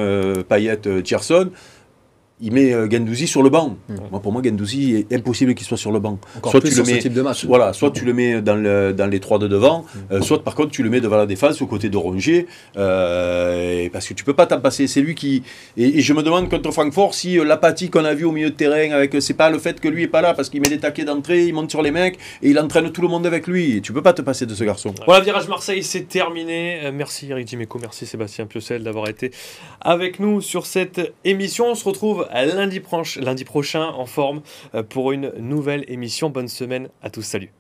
Payet, 0.48 1.04
Tierson, 1.04 1.52
il 2.42 2.54
met 2.54 2.74
euh, 2.74 2.90
Gendouzi 2.90 3.28
sur 3.28 3.44
le 3.44 3.50
banc. 3.50 3.76
Mm. 3.90 3.96
Moi, 4.12 4.20
pour 4.22 4.32
moi, 4.32 4.42
Gendouzi 4.44 4.96
est 4.96 5.14
impossible 5.14 5.54
qu'il 5.56 5.66
soit 5.66 5.78
sur 5.78 5.92
le 5.92 6.00
banc. 6.00 6.20
soit 6.44 6.62
tu 6.62 6.74
le 6.74 6.84
mets, 6.84 7.00
type 7.00 7.14
de 7.14 7.22
match. 7.22 7.46
Voilà, 7.46 7.74
soit 7.74 7.92
tu 7.92 8.06
le 8.06 8.14
mets 8.14 8.42
dans, 8.42 8.56
le, 8.56 8.94
dans 8.94 9.08
les 9.08 9.20
trois 9.20 9.40
de 9.40 9.48
devant, 9.48 9.82
mm. 9.82 10.14
euh, 10.14 10.22
soit 10.22 10.44
par 10.44 10.56
contre 10.56 10.72
tu 10.72 10.84
le 10.84 10.90
mets 10.90 11.02
devant 11.02 11.18
la 11.18 11.26
défense 11.26 11.62
aux 11.62 11.68
côtés 11.68 11.90
de 11.90 11.98
Rongier, 11.98 12.48
euh, 12.78 13.90
parce 13.92 14.08
que 14.08 14.14
tu 14.14 14.24
peux 14.24 14.34
pas 14.34 14.46
t'en 14.46 14.60
passer. 14.62 14.88
C'est 14.88 15.02
lui 15.02 15.16
qui. 15.16 15.44
Et, 15.76 16.02
je 16.02 16.14
me 16.14 16.24
demande 16.24 16.50
contre 16.50 16.72
Francfort 16.72 17.14
si 17.14 17.36
l'apathie 17.38 17.90
qu'on 17.90 18.06
a 18.06 18.14
vue 18.14 18.26
au 18.26 18.32
milieu 18.32 18.50
de 18.50 18.56
terrain, 18.56 18.92
avec 18.92 19.16
c'est 19.22 19.34
pas 19.34 19.50
le 19.50 19.60
fait 19.60 19.80
que 19.82 19.88
lui 19.88 20.04
est 20.04 20.08
pas 20.08 20.22
là, 20.22 20.34
parce 20.34 20.50
qu'il 20.50 20.62
met 20.62 20.70
des 20.70 20.80
taquets 20.80 21.04
d'entrée, 21.04 21.46
il 21.46 21.54
monte 21.54 21.70
sur 21.70 21.82
les 21.82 21.92
mecs 21.92 22.18
et 22.42 22.50
il 22.50 22.60
entraîne 22.60 22.92
tout 22.92 23.02
le 23.02 23.10
monde 23.10 23.26
avec 23.26 23.48
lui. 23.48 23.78
Et 23.78 23.82
tu 23.82 23.92
peux 23.92 24.02
pas 24.02 24.14
te 24.14 24.22
passer 24.22 24.46
de 24.46 24.56
ce 24.56 24.64
garçon. 24.64 24.94
Voilà, 25.06 25.24
virage 25.24 25.48
Marseille, 25.50 25.84
c'est 25.84 26.08
terminé. 26.08 26.90
merci 26.94 27.30
Eric 27.30 27.48
Dimeco, 27.48 27.80
merci 27.80 28.06
Sébastien 28.06 28.46
Piocel 28.46 28.84
d'avoir 28.84 29.10
été 29.10 29.32
avec 29.82 30.20
nous 30.20 30.40
sur 30.42 30.66
cette 30.66 31.14
émission. 31.26 31.68
On 31.72 31.76
se 31.76 31.84
retrouve 31.84 32.28
lundi 32.32 33.46
prochain 33.46 33.86
en 33.86 34.06
forme 34.06 34.42
euh, 34.76 34.84
pour 34.84 35.12
une 35.12 35.32
nouvelle 35.38 35.86
émission. 35.88 36.30
Bonne 36.30 36.48
semaine 36.48 36.90
à 37.02 37.10
tous. 37.10 37.24
Salut. 37.24 37.52